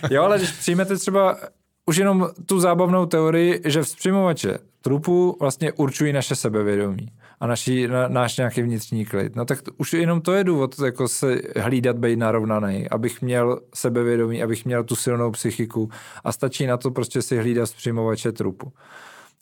[0.09, 1.37] Jo, ale když přijmete třeba
[1.85, 7.07] už jenom tu zábavnou teorii, že vzpřimovače trupu vlastně určují naše sebevědomí
[7.39, 9.35] a naši, na, náš nějaký vnitřní klid.
[9.35, 13.59] No tak to, už jenom to je důvod jako se hlídat, být narovnaný, abych měl
[13.75, 15.89] sebevědomí, abych měl tu silnou psychiku
[16.23, 18.73] a stačí na to prostě si hlídat vzpřimovače trupu.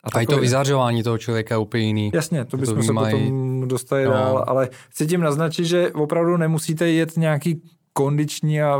[0.04, 2.12] A, a i to vyzařování toho člověka je úplně jiný.
[2.14, 4.12] Jasně, to bychom to se potom dostali no.
[4.12, 7.62] dál, ale chci tím naznačit, že opravdu nemusíte jet nějaký
[7.93, 8.78] kondiční a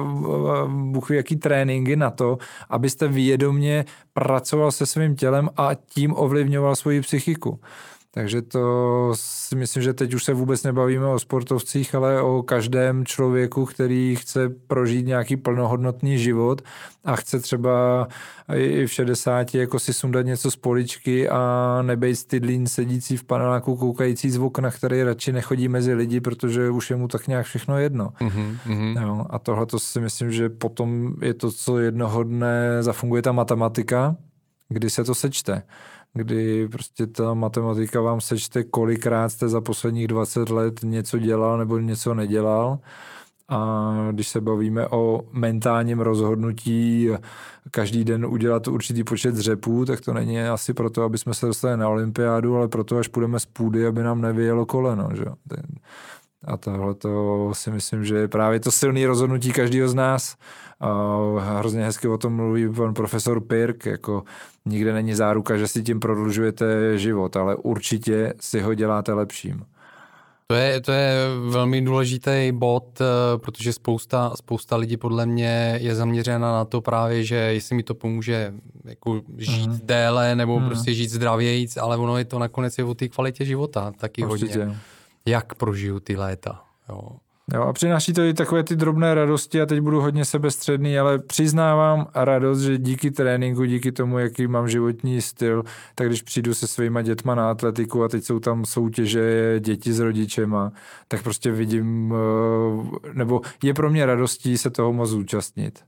[0.68, 2.38] bůh jaký tréninky na to,
[2.70, 7.60] abyste vědomě pracoval se svým tělem a tím ovlivňoval svoji psychiku.
[8.14, 13.06] Takže to si myslím, že teď už se vůbec nebavíme o sportovcích, ale o každém
[13.06, 16.62] člověku, který chce prožít nějaký plnohodnotný život
[17.06, 18.08] a chce třeba
[18.54, 23.76] i v 60 jako si sundat něco z poličky a nebejt stydlín sedící v paneláku,
[23.76, 27.80] koukající z okna, který radši nechodí mezi lidi, protože už je mu tak nějak všechno
[27.80, 28.10] jedno.
[28.20, 29.02] Mm-hmm.
[29.02, 33.32] Jo, a tohle to si myslím, že potom je to, co jednoho dne zafunguje ta
[33.32, 34.16] matematika,
[34.70, 35.64] kdy se to sečte
[36.14, 41.80] kdy prostě ta matematika vám sečte, kolikrát jste za posledních 20 let něco dělal nebo
[41.80, 42.80] něco nedělal.
[43.52, 47.10] A když se bavíme o mentálním rozhodnutí
[47.72, 51.78] každý den udělat určitý počet dřepů, tak to není asi proto, aby jsme se dostali
[51.78, 55.10] na olympiádu, ale proto, až půjdeme z půdy, aby nám nevyjelo koleno.
[55.14, 55.26] Že?
[56.44, 60.36] A tohle to si myslím, že je právě to silné rozhodnutí každého z nás.
[60.80, 64.24] A hrozně hezky o tom mluví pan profesor Pirk, jako
[64.66, 69.66] nikde není záruka, že si tím prodlužujete život, ale určitě si ho děláte lepším.
[70.48, 71.14] To je, to je
[71.50, 77.24] velmi důležitý bod, eh, protože spousta, spousta lidí podle mě je zaměřena na to právě,
[77.24, 78.54] že jestli mi to pomůže
[78.86, 79.80] jako žít mm.
[79.84, 80.66] déle nebo mm.
[80.66, 84.60] prostě žít zdravějíc, ale ono je to nakonec je o té kvalitě života taky Určitě.
[84.60, 84.78] hodně.
[85.26, 86.62] Jak prožiju ty léta.
[86.90, 87.10] Jo.
[87.54, 91.20] Jo, a přináší to i takové ty drobné radosti a teď budu hodně sebestředný, ale
[91.20, 95.64] přiznávám radost, že díky tréninku, díky tomu, jaký mám životní styl,
[95.96, 100.00] tak když přijdu se svýma dětma na atletiku a teď jsou tam soutěže děti s
[100.00, 100.72] rodičema,
[101.08, 105.84] tak prostě vidím, eh, nebo je pro mě radostí se toho moc zúčastnit.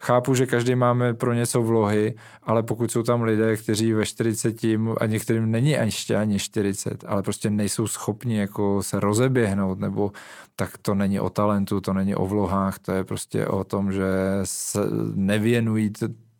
[0.00, 4.64] Chápu, že každý máme pro něco vlohy, ale pokud jsou tam lidé, kteří ve 40
[5.00, 10.12] a některým není ještě ani 40, ale prostě nejsou schopni jako se rozeběhnout, nebo
[10.56, 14.06] tak to není o talentu, to není o vlohách, to je prostě o tom, že
[14.44, 14.80] se
[15.14, 15.92] nevěnují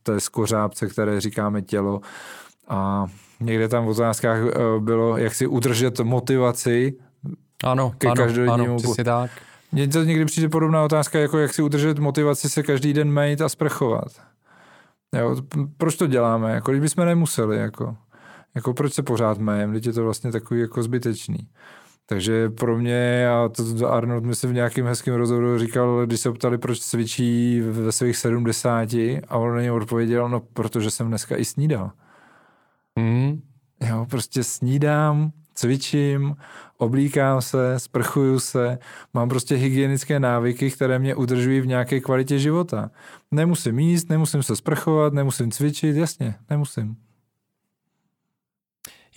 [0.03, 2.01] té skořápce, které říkáme tělo.
[2.69, 3.07] A
[3.41, 6.95] někde tam v otázkách eh, bylo, jak si udržet motivaci
[7.65, 9.31] ano, ke ano, ano, přesně tak
[9.73, 13.41] mně to někdy přijde podobná otázka, jako jak si udržet motivaci se každý den mít
[13.41, 14.09] a sprchovat.
[15.19, 15.37] Jo,
[15.77, 16.53] proč to děláme?
[16.53, 17.97] Jako, když bychom nemuseli, jako,
[18.55, 21.49] jako proč se pořád méjem, když je to vlastně takový jako zbytečný.
[22.09, 26.33] Takže pro mě, a to Arnold mi se v nějakém hezkém rozhovoru říkal, když se
[26.33, 28.89] ptali, proč cvičí ve svých 70
[29.29, 31.91] a on na něj odpověděl, no protože jsem dneska i snídal.
[32.99, 33.43] Mm.
[33.81, 36.37] Jo, prostě snídám, cvičím,
[36.79, 38.79] oblíkám se, sprchuju se,
[39.15, 42.91] mám prostě hygienické návyky, které mě udržují v nějaké kvalitě života.
[43.31, 46.97] Nemusím jíst, nemusím se sprchovat, nemusím cvičit, jasně, nemusím.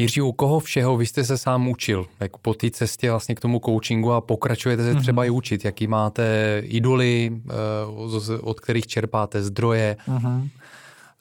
[0.02, 3.40] Jiří, u koho všeho vy jste se sám učil, jako po té cestě vlastně k
[3.40, 5.28] tomu coachingu a pokračujete se třeba mm-hmm.
[5.28, 9.98] i učit, jaký máte idoly, eh, od kterých čerpáte zdroje.
[10.08, 10.50] Mm-hmm.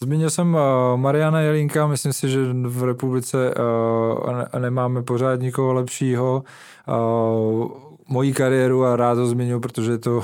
[0.02, 0.60] Zmínil jsem uh,
[0.96, 6.42] Mariana Jelinka, myslím si, že v republice uh, nemáme pořád nikoho lepšího.
[6.88, 7.68] Uh,
[8.08, 10.22] moji kariéru a rád to zmiňuji, protože to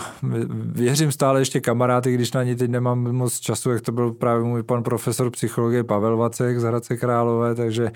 [0.52, 4.44] věřím stále ještě kamarády, když na ní teď nemám moc času, jak to byl právě
[4.44, 7.90] můj pan profesor psychologie Pavel Vacek z Hradce Králové, takže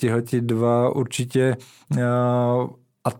[0.00, 1.56] tihle dva určitě
[3.04, 3.10] a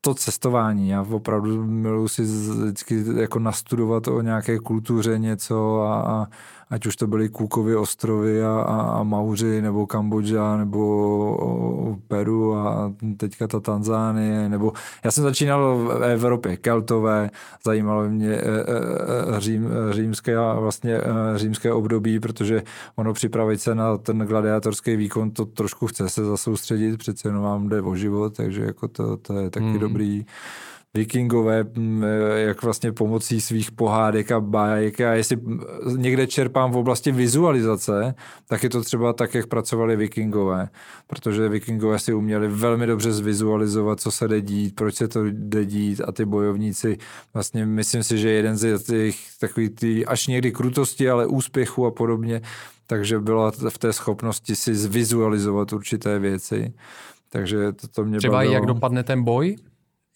[0.00, 0.88] to cestování.
[0.88, 6.26] Já opravdu miluji si vždycky jako nastudovat o nějaké kultuře něco a, a
[6.70, 12.92] ať už to byly Kůkovy ostrovy a, a, a Mauři, nebo Kambodža, nebo Peru a
[13.16, 14.72] teďka ta Tanzánie, nebo
[15.04, 17.30] já jsem začínal v Evropě, Keltové,
[17.64, 21.00] zajímalo mě e, e, e, řím, římské, vlastně
[21.36, 22.62] římské období, protože
[22.96, 27.68] ono připravit se na ten gladiátorský výkon, to trošku chce se zasoustředit, přece jenom vám
[27.68, 29.78] jde o život, takže jako to, to je taky hmm.
[29.78, 30.26] dobrý
[30.96, 31.64] vikingové,
[32.36, 35.36] jak vlastně pomocí svých pohádek a bájek a jestli
[35.96, 38.14] někde čerpám v oblasti vizualizace,
[38.48, 40.68] tak je to třeba tak, jak pracovali vikingové,
[41.06, 45.64] protože vikingové si uměli velmi dobře zvizualizovat, co se jde dít, proč se to jde
[45.64, 46.98] dít a ty bojovníci,
[47.34, 51.90] vlastně myslím si, že jeden z těch takových ty až někdy krutosti, ale úspěchu a
[51.90, 52.40] podobně,
[52.86, 56.72] takže byla v té schopnosti si zvizualizovat určité věci.
[57.28, 58.54] Takže to, to mě Třeba bavilo.
[58.54, 59.56] jak dopadne ten boj?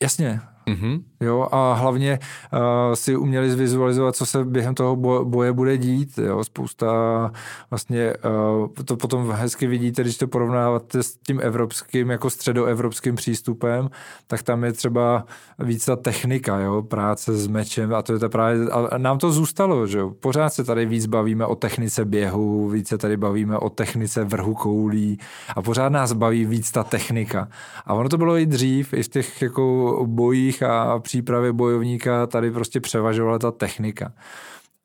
[0.02, 1.02] Jasně, Mm-hmm.
[1.20, 2.18] Jo, a hlavně
[2.52, 2.60] uh,
[2.94, 6.18] si uměli zvizualizovat, co se během toho boje bude dít.
[6.18, 6.44] Jo.
[6.44, 7.30] Spousta
[7.70, 8.12] vlastně
[8.60, 13.90] uh, to potom hezky vidíte, když to porovnáváte s tím evropským, jako středoevropským přístupem,
[14.26, 15.24] tak tam je třeba
[15.58, 19.32] víc ta technika, jo, práce s mečem a to je to právě, a nám to
[19.32, 20.10] zůstalo, že jo.
[20.20, 24.54] Pořád se tady víc bavíme o technice běhu, víc se tady bavíme o technice vrhu
[24.54, 25.18] koulí
[25.56, 27.48] a pořád nás baví víc ta technika.
[27.86, 32.26] A ono to bylo i dřív, i v těch jako bojích bojích a přípravě bojovníka
[32.26, 34.12] tady prostě převažovala ta technika.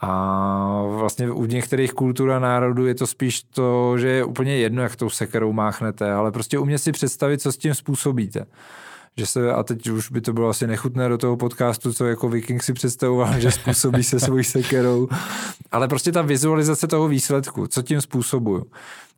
[0.02, 4.82] A vlastně u některých kultur a národů je to spíš to, že je úplně jedno,
[4.82, 8.46] jak tou sekerou máchnete, ale prostě umět si představit, co s tím způsobíte
[9.18, 12.30] že se, a teď už by to bylo asi nechutné do toho podcastu, co jako
[12.30, 15.08] Viking si představoval, že způsobí se svojí sekerou,
[15.72, 18.66] ale prostě ta vizualizace toho výsledku, co tím způsobuju.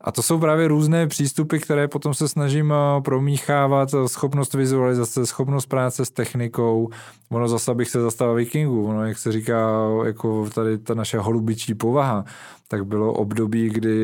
[0.03, 5.65] A to jsou právě různé přístupy, které potom se snažím eh, promíchávat, schopnost vizualizace, schopnost
[5.65, 6.89] práce s technikou.
[7.29, 11.73] Ono zase bych se zastal vikingů, ono, jak se říká, jako tady ta naše holubičí
[11.73, 12.25] povaha,
[12.67, 13.99] tak bylo období, kdy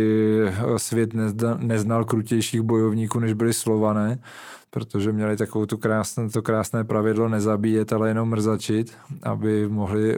[0.78, 1.10] svět
[1.58, 4.20] neznal krutějších bojovníků, než byli slované
[4.70, 8.93] protože měli takovou tu krásné, to krásné pravidlo nezabíjet, ale jenom mrzačit,
[9.24, 10.18] aby mohli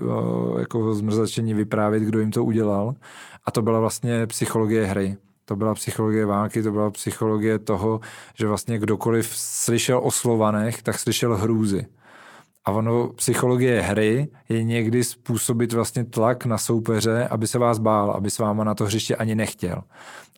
[0.59, 2.95] jako zmrzačení vyprávět, kdo jim to udělal.
[3.45, 5.17] A to byla vlastně psychologie hry.
[5.49, 7.99] To byla psychologie války, to byla psychologie toho,
[8.33, 11.85] že vlastně kdokoliv slyšel o Slovanech, tak slyšel hrůzy.
[12.65, 18.11] A ono, psychologie hry je někdy způsobit vlastně tlak na soupeře, aby se vás bál,
[18.11, 19.81] aby s váma na to hřiště ani nechtěl.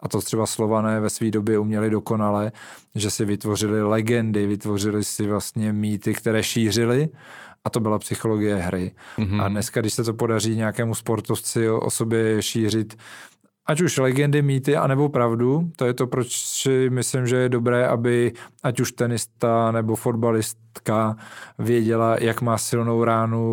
[0.01, 2.51] A to třeba Slované ve své době uměli dokonale,
[2.95, 7.09] že si vytvořili legendy, vytvořili si vlastně mýty, které šířili
[7.63, 8.91] a to byla psychologie hry.
[9.17, 9.43] Mm-hmm.
[9.43, 12.97] A dneska, když se to podaří nějakému sportovci o, o sobě šířit,
[13.65, 15.71] ať už legendy, mýty, anebo pravdu.
[15.75, 18.33] To je to, proč si myslím, že je dobré, aby
[18.63, 21.15] ať už tenista nebo fotbalistka
[21.59, 23.43] věděla, jak má silnou ránu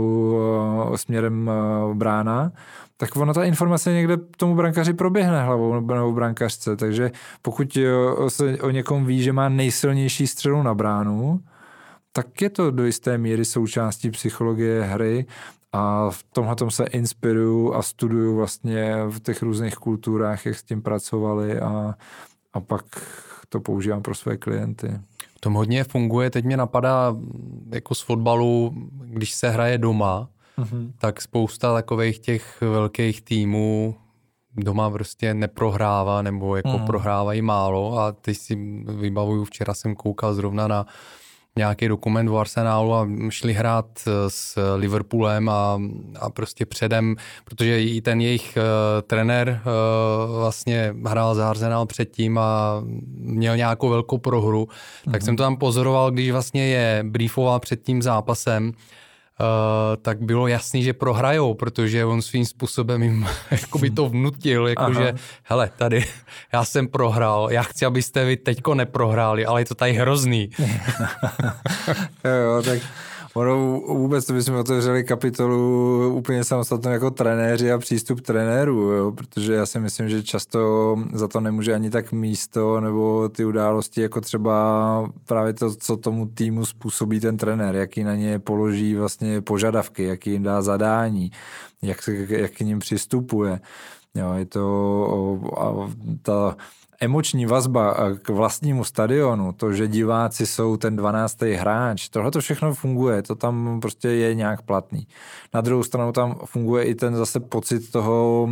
[0.93, 2.53] eh, směrem eh, brána,
[2.97, 6.77] tak ona ta informace někde tomu brankaři proběhne hlavou nebo brankařce.
[6.77, 7.11] Takže
[7.43, 11.41] pokud eh, se o někom ví, že má nejsilnější střelu na bránu,
[12.13, 15.27] tak je to do jisté míry součástí psychologie hry
[15.73, 20.83] a v tomhle se inspiruju a studuju vlastně v těch různých kulturách, jak s tím
[20.83, 21.95] pracovali a,
[22.53, 22.85] a pak
[23.49, 25.01] to používám pro své klienty.
[25.37, 27.17] V tom hodně funguje, teď mě napadá
[27.73, 30.93] jako z fotbalu, když se hraje doma, mm-hmm.
[30.99, 33.97] tak spousta takových těch velkých týmů
[34.57, 36.87] doma prostě neprohrává nebo jako mm.
[36.87, 38.55] prohrávají málo a teď si
[38.85, 40.87] vybavuju, včera jsem koukal zrovna na
[41.59, 45.81] nějaký dokument o Arsenálu a šli hrát eh, s Liverpoolem a,
[46.21, 52.39] a prostě předem, protože i ten jejich uh, trenér uh, vlastně hrál za Arsenal předtím
[52.39, 52.83] a
[53.19, 55.13] měl nějakou velkou prohru, mm-hmm.
[55.13, 55.25] tak mhm.
[55.27, 58.73] jsem to tam pozoroval, když vlastně je briefoval před tím zápasem,
[59.41, 65.15] Uh, tak bylo jasný, že prohrajou, protože on svým způsobem jim jakoby to vnutil, jakože
[65.43, 66.05] hele, tady
[66.53, 70.51] já jsem prohrál, já chci, abyste vy teďko neprohráli, ale je to tady hrozný.
[72.25, 72.79] jo, tak
[73.35, 79.13] Ono vůbec to bychom otevřeli kapitolu úplně samostatnou jako trenéři a přístup trenérů, jo?
[79.13, 84.01] protože já si myslím, že často za to nemůže ani tak místo nebo ty události,
[84.01, 89.41] jako třeba právě to, co tomu týmu způsobí ten trenér, jaký na ně položí vlastně
[89.41, 91.31] požadavky, jaký jim dá zadání,
[91.83, 93.61] jak, jak k ním přistupuje.
[94.17, 95.91] Jo, je to a
[96.23, 96.57] ta
[97.01, 101.43] emoční vazba k vlastnímu stadionu, to, že diváci jsou ten 12.
[101.43, 105.07] hráč, tohle to všechno funguje, to tam prostě je nějak platný.
[105.55, 108.49] Na druhou stranu tam funguje i ten zase pocit toho,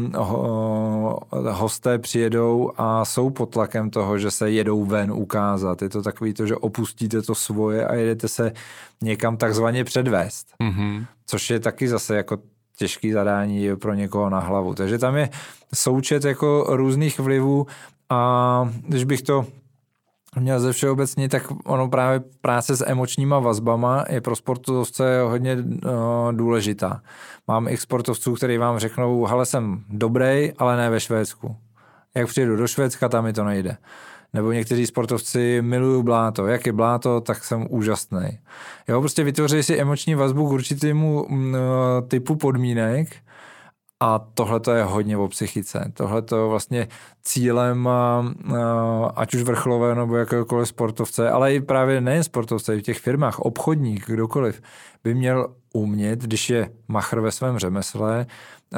[1.51, 5.83] hosté přijedou a jsou pod tlakem toho, že se jedou ven ukázat.
[5.83, 8.53] Je to takový to, že opustíte to svoje a jedete se
[9.03, 10.47] někam takzvaně předvést.
[10.63, 11.07] Mm-hmm.
[11.27, 12.39] Což je taky zase jako
[12.77, 14.75] těžký zadání pro někoho na hlavu.
[14.75, 15.31] Takže tam je
[15.75, 17.67] součet jako různých vlivů
[18.11, 19.47] a když bych to
[20.41, 26.33] měl ze všeobecně, tak ono právě práce s emočníma vazbama je pro sportovce hodně uh,
[26.33, 27.03] důležitá.
[27.49, 31.57] Mám i sportovců, kteří vám řeknou, hele, jsem dobrý, ale ne ve Švédsku.
[32.15, 33.77] Jak přijedu do Švédska, tam mi to nejde.
[34.33, 36.47] Nebo někteří sportovci milují bláto.
[36.47, 38.39] Jak je bláto, tak jsem úžasný.
[38.89, 41.37] Jo, prostě vytvoří si emoční vazbu k určitému uh,
[42.09, 43.09] typu podmínek,
[44.01, 45.93] a tohle to je hodně o psychice.
[45.95, 46.89] Tohle to vlastně
[47.23, 47.89] cílem,
[49.15, 53.39] ať už vrcholové nebo jakéhokoliv sportovce, ale i právě nejen sportovce, i v těch firmách,
[53.39, 54.63] obchodník, kdokoliv,
[55.05, 58.27] by měl umět, když je machr ve svém řemesle,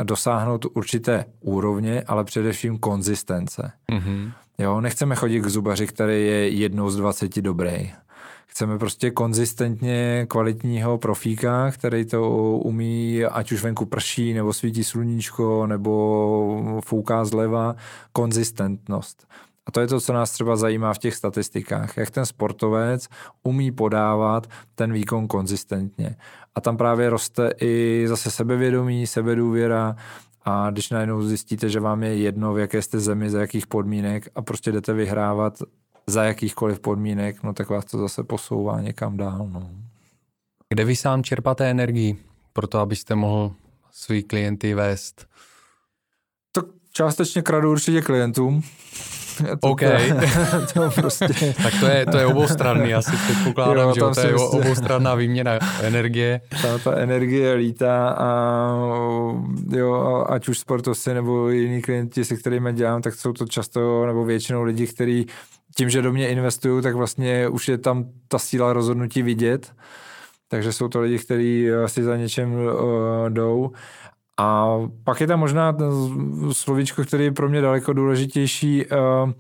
[0.02, 3.72] dosáhnout určité úrovně, ale především konzistence.
[3.92, 4.32] Mm-hmm.
[4.60, 7.92] Jo, nechceme chodit k zubaři, který je jednou z 20 dobrý.
[8.46, 15.66] Chceme prostě konzistentně kvalitního profíka, který to umí, ať už venku prší, nebo svítí sluníčko,
[15.66, 17.76] nebo fouká zleva,
[18.12, 19.26] konzistentnost.
[19.66, 23.08] A to je to, co nás třeba zajímá v těch statistikách, jak ten sportovec
[23.42, 26.16] umí podávat ten výkon konzistentně.
[26.54, 29.96] A tam právě roste i zase sebevědomí, sebedůvěra,
[30.48, 34.28] a když najednou zjistíte, že vám je jedno, v jaké jste zemi, za jakých podmínek
[34.34, 35.62] a prostě jdete vyhrávat
[36.06, 39.48] za jakýchkoliv podmínek, no tak vás to zase posouvá někam dál.
[39.52, 39.70] No.
[40.68, 42.16] Kde vy sám čerpáte energii
[42.52, 43.52] pro to, abyste mohl
[43.92, 45.26] svý klienty vést?
[46.52, 48.62] To částečně kradu určitě klientům.
[49.60, 49.80] To, OK.
[50.74, 51.28] to prostě...
[51.62, 54.56] tak to je, to je oboustranný, asi předpokládám, jo, že to je prostě...
[54.56, 56.40] oboustranná výměna energie.
[56.62, 58.28] Ta, ta energie lítá a
[59.70, 64.24] jo, ať už sportovci nebo jiní klienti, se kterými dělám, tak jsou to často nebo
[64.24, 65.26] většinou lidi, kteří
[65.76, 69.72] tím, že do mě investují, tak vlastně už je tam ta síla rozhodnutí vidět.
[70.48, 72.70] Takže jsou to lidi, kteří asi za něčem uh,
[73.28, 73.72] jdou.
[74.38, 75.76] A pak je tam možná
[76.52, 79.32] slovíčko, který je pro mě daleko důležitější, uh,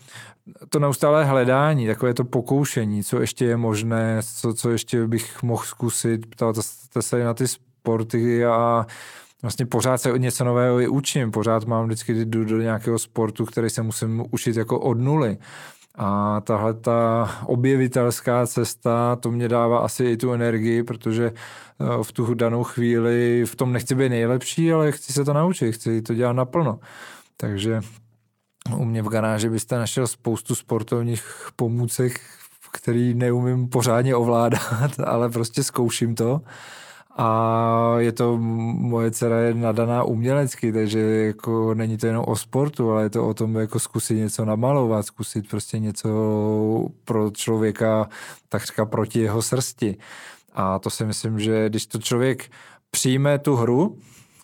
[0.68, 5.64] to neustálé hledání, takové to pokoušení, co ještě je možné, co, co ještě bych mohl
[5.64, 6.62] zkusit, ptáte
[7.00, 8.86] se na ty sporty a
[9.42, 13.70] vlastně pořád se něco nového i učím, pořád mám vždycky jdu do nějakého sportu, který
[13.70, 15.38] se musím učit jako od nuly.
[15.98, 22.12] A tahle ta objevitelská cesta, to mě dává asi i tu energii, protože eh, v
[22.12, 26.14] tu danou chvíli v tom nechci být nejlepší, ale chci se to naučit, chci to
[26.14, 26.78] dělat naplno.
[27.36, 27.80] Takže
[28.76, 32.20] u mě v garáži byste našel spoustu sportovních pomůcek,
[32.72, 36.40] který neumím pořádně ovládat, ale prostě zkouším to
[37.20, 42.90] a je to, moje dcera je nadaná umělecky, takže jako není to jenom o sportu,
[42.90, 46.08] ale je to o tom jako zkusit něco namalovat, zkusit prostě něco
[47.04, 48.08] pro člověka
[48.48, 49.96] takřka proti jeho srsti.
[50.54, 52.50] A to si myslím, že když to člověk
[52.90, 53.98] přijme tu hru,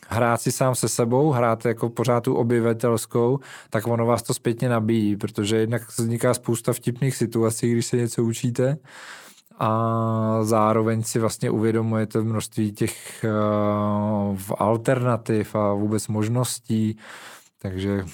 [0.08, 3.38] hrát si sám se sebou, hrát jako pořád tu objevitelskou,
[3.70, 8.24] tak ono vás to zpětně nabíjí, protože jednak vzniká spousta vtipných situací, když se něco
[8.24, 8.76] učíte,
[9.58, 16.98] a zároveň si vlastně uvědomujete množství těch uh, alternativ a vůbec možností,
[17.58, 18.04] takže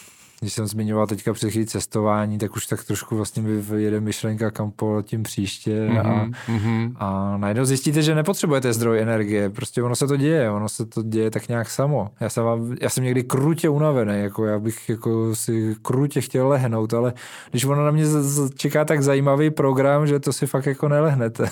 [0.41, 4.51] když jsem zmiňoval teďka před chvíli cestování, tak už tak trošku vlastně mi vyjede myšlenka,
[4.51, 6.93] kam poletím příště mm-hmm, a, mm-hmm.
[6.97, 11.03] a najednou zjistíte, že nepotřebujete zdroj energie, prostě ono se to děje, ono se to
[11.03, 12.11] děje tak nějak samo.
[12.21, 16.49] Já jsem, vám, já jsem někdy krutě unavený, jako já bych jako si krutě chtěl
[16.49, 17.13] lehnout, ale
[17.51, 18.05] když ono na mě
[18.55, 21.51] čeká tak zajímavý program, že to si fakt jako nelehnete.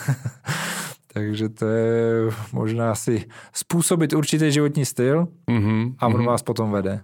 [1.12, 6.26] Takže to je možná si způsobit určitý životní styl mm-hmm, a on mm-hmm.
[6.26, 7.00] vás potom vede.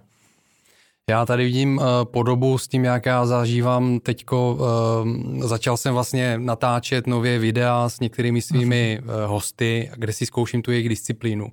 [1.09, 4.57] Já tady vidím uh, podobu s tím, jak já zažívám teďko.
[4.59, 10.61] Uh, začal jsem vlastně natáčet nově videa s některými svými uh, hosty, kde si zkouším
[10.61, 11.47] tu jejich disciplínu.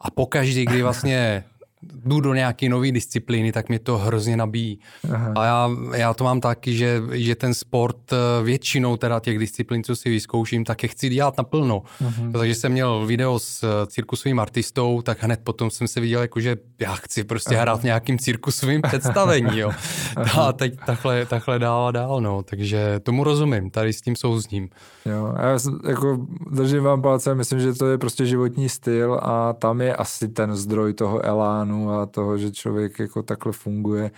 [0.00, 1.44] A pokaždý, kdy vlastně
[1.82, 4.78] jdu do nějaké nové disciplíny, tak mě to hrozně nabíjí.
[5.12, 5.32] Aha.
[5.36, 9.84] A já, já to mám taky, že, že ten sport eh, většinou teda těch disciplín,
[9.84, 11.82] co si vyzkouším, tak je chci dělat naplno.
[12.06, 12.22] Aha.
[12.32, 16.40] Takže jsem měl video s eh, cirkusovým artistou, tak hned potom jsem se viděl, jako,
[16.40, 17.62] že já chci prostě Aha.
[17.62, 19.58] hrát v nějakým cirkusovým představení.
[19.58, 19.70] Jo.
[20.40, 22.20] A teď takhle, takhle dál a dál.
[22.20, 22.42] No.
[22.42, 24.68] Takže tomu rozumím, tady s tím souzním.
[25.06, 25.58] Jo, já
[25.88, 30.28] jako držím vám palce, myslím, že to je prostě životní styl a tam je asi
[30.28, 34.10] ten zdroj toho elánu a toho, že člověk jako takhle funguje.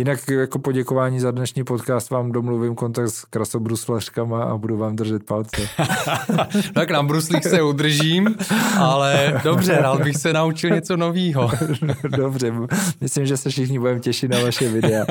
[0.00, 5.24] Jinak jako poděkování za dnešní podcast vám domluvím kontakt s krasobruslařkama a budu vám držet
[5.24, 5.68] palce.
[6.74, 8.36] tak na bruslích se udržím,
[8.78, 11.50] ale dobře, rád bych se naučil něco nového.
[12.16, 12.52] dobře,
[13.00, 15.06] myslím, že se všichni budeme těšit na vaše videa.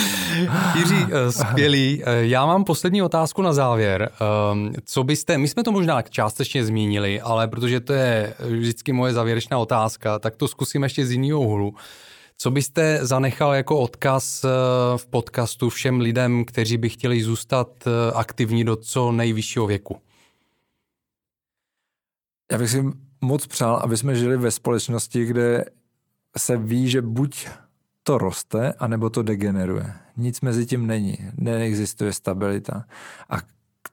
[0.76, 2.02] Jiří, eh, skvělý.
[2.04, 4.10] Eh, já mám poslední otázku na závěr.
[4.52, 9.12] Ehm, co byste, my jsme to možná částečně zmínili, ale protože to je vždycky moje
[9.12, 11.74] závěrečná otázka, tak to zkusím ještě z jiného úhlu.
[12.42, 14.48] Co byste zanechal jako odkaz eh,
[14.96, 20.00] v podcastu všem lidem, kteří by chtěli zůstat aktivní do co nejvyššího věku?
[22.52, 22.84] Já bych si
[23.20, 25.64] moc přál, aby jsme žili ve společnosti, kde
[26.38, 27.48] se ví, že buď
[28.02, 29.94] to roste, anebo to degeneruje.
[30.16, 31.18] Nic mezi tím není.
[31.36, 32.84] Neexistuje stabilita.
[33.30, 33.36] A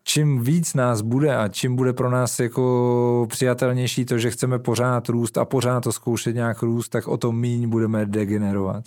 [0.04, 5.10] čím víc nás bude a čím bude pro nás jako přijatelnější to, že chceme pořád
[5.10, 8.84] růst a pořád to zkoušet nějak růst, tak o to míň budeme degenerovat.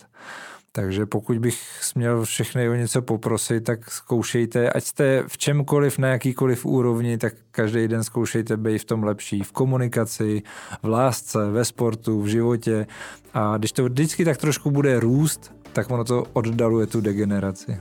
[0.73, 6.09] Takže pokud bych směl všechny o něco poprosit, tak zkoušejte, ať jste v čemkoliv, na
[6.09, 10.43] jakýkoliv úrovni, tak každý den zkoušejte být v tom lepší, v komunikaci,
[10.83, 12.87] v lásce, ve sportu, v životě.
[13.35, 17.79] A když to vždycky tak trošku bude růst, tak ono to oddaluje tu degeneraci.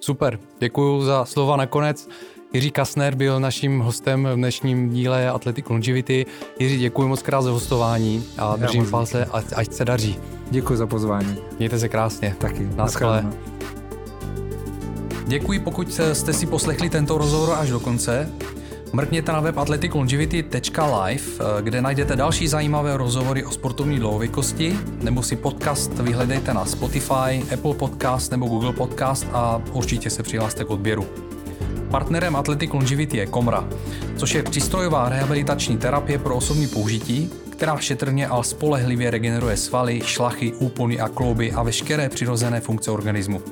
[0.00, 2.08] Super, děkuji za slova nakonec.
[2.52, 6.26] Jiří Kasner byl naším hostem v dnešním díle Athletic Longevity.
[6.58, 10.18] Jiří, děkuji moc krát za hostování a držím palce, ať, ať se daří.
[10.50, 11.36] Děkuji za pozvání.
[11.58, 12.36] Mějte se krásně.
[12.38, 12.68] Taky.
[12.76, 13.26] Naschle.
[15.26, 18.32] Děkuji, pokud jste si poslechli tento rozhovor až do konce.
[18.92, 21.22] Mrkněte na web athleticlongevity.live,
[21.60, 27.74] kde najdete další zajímavé rozhovory o sportovní dlouhověkosti, nebo si podcast vyhledejte na Spotify, Apple
[27.74, 31.06] Podcast nebo Google Podcast a určitě se přihlaste k odběru.
[31.90, 33.68] Partnerem Athletic Longevity je Komra,
[34.16, 40.52] což je přístrojová rehabilitační terapie pro osobní použití, která šetrně a spolehlivě regeneruje svaly, šlachy,
[40.52, 43.42] úpony a klouby a veškeré přirozené funkce organismu.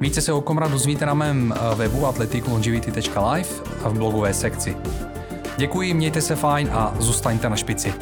[0.00, 3.48] Více se o Komra dozvíte na mém eh, webu athleticlongevity.live
[3.84, 4.76] a v blogové sekci.
[5.56, 7.94] Děkuji, mějte se fajn a zůstaňte na špici.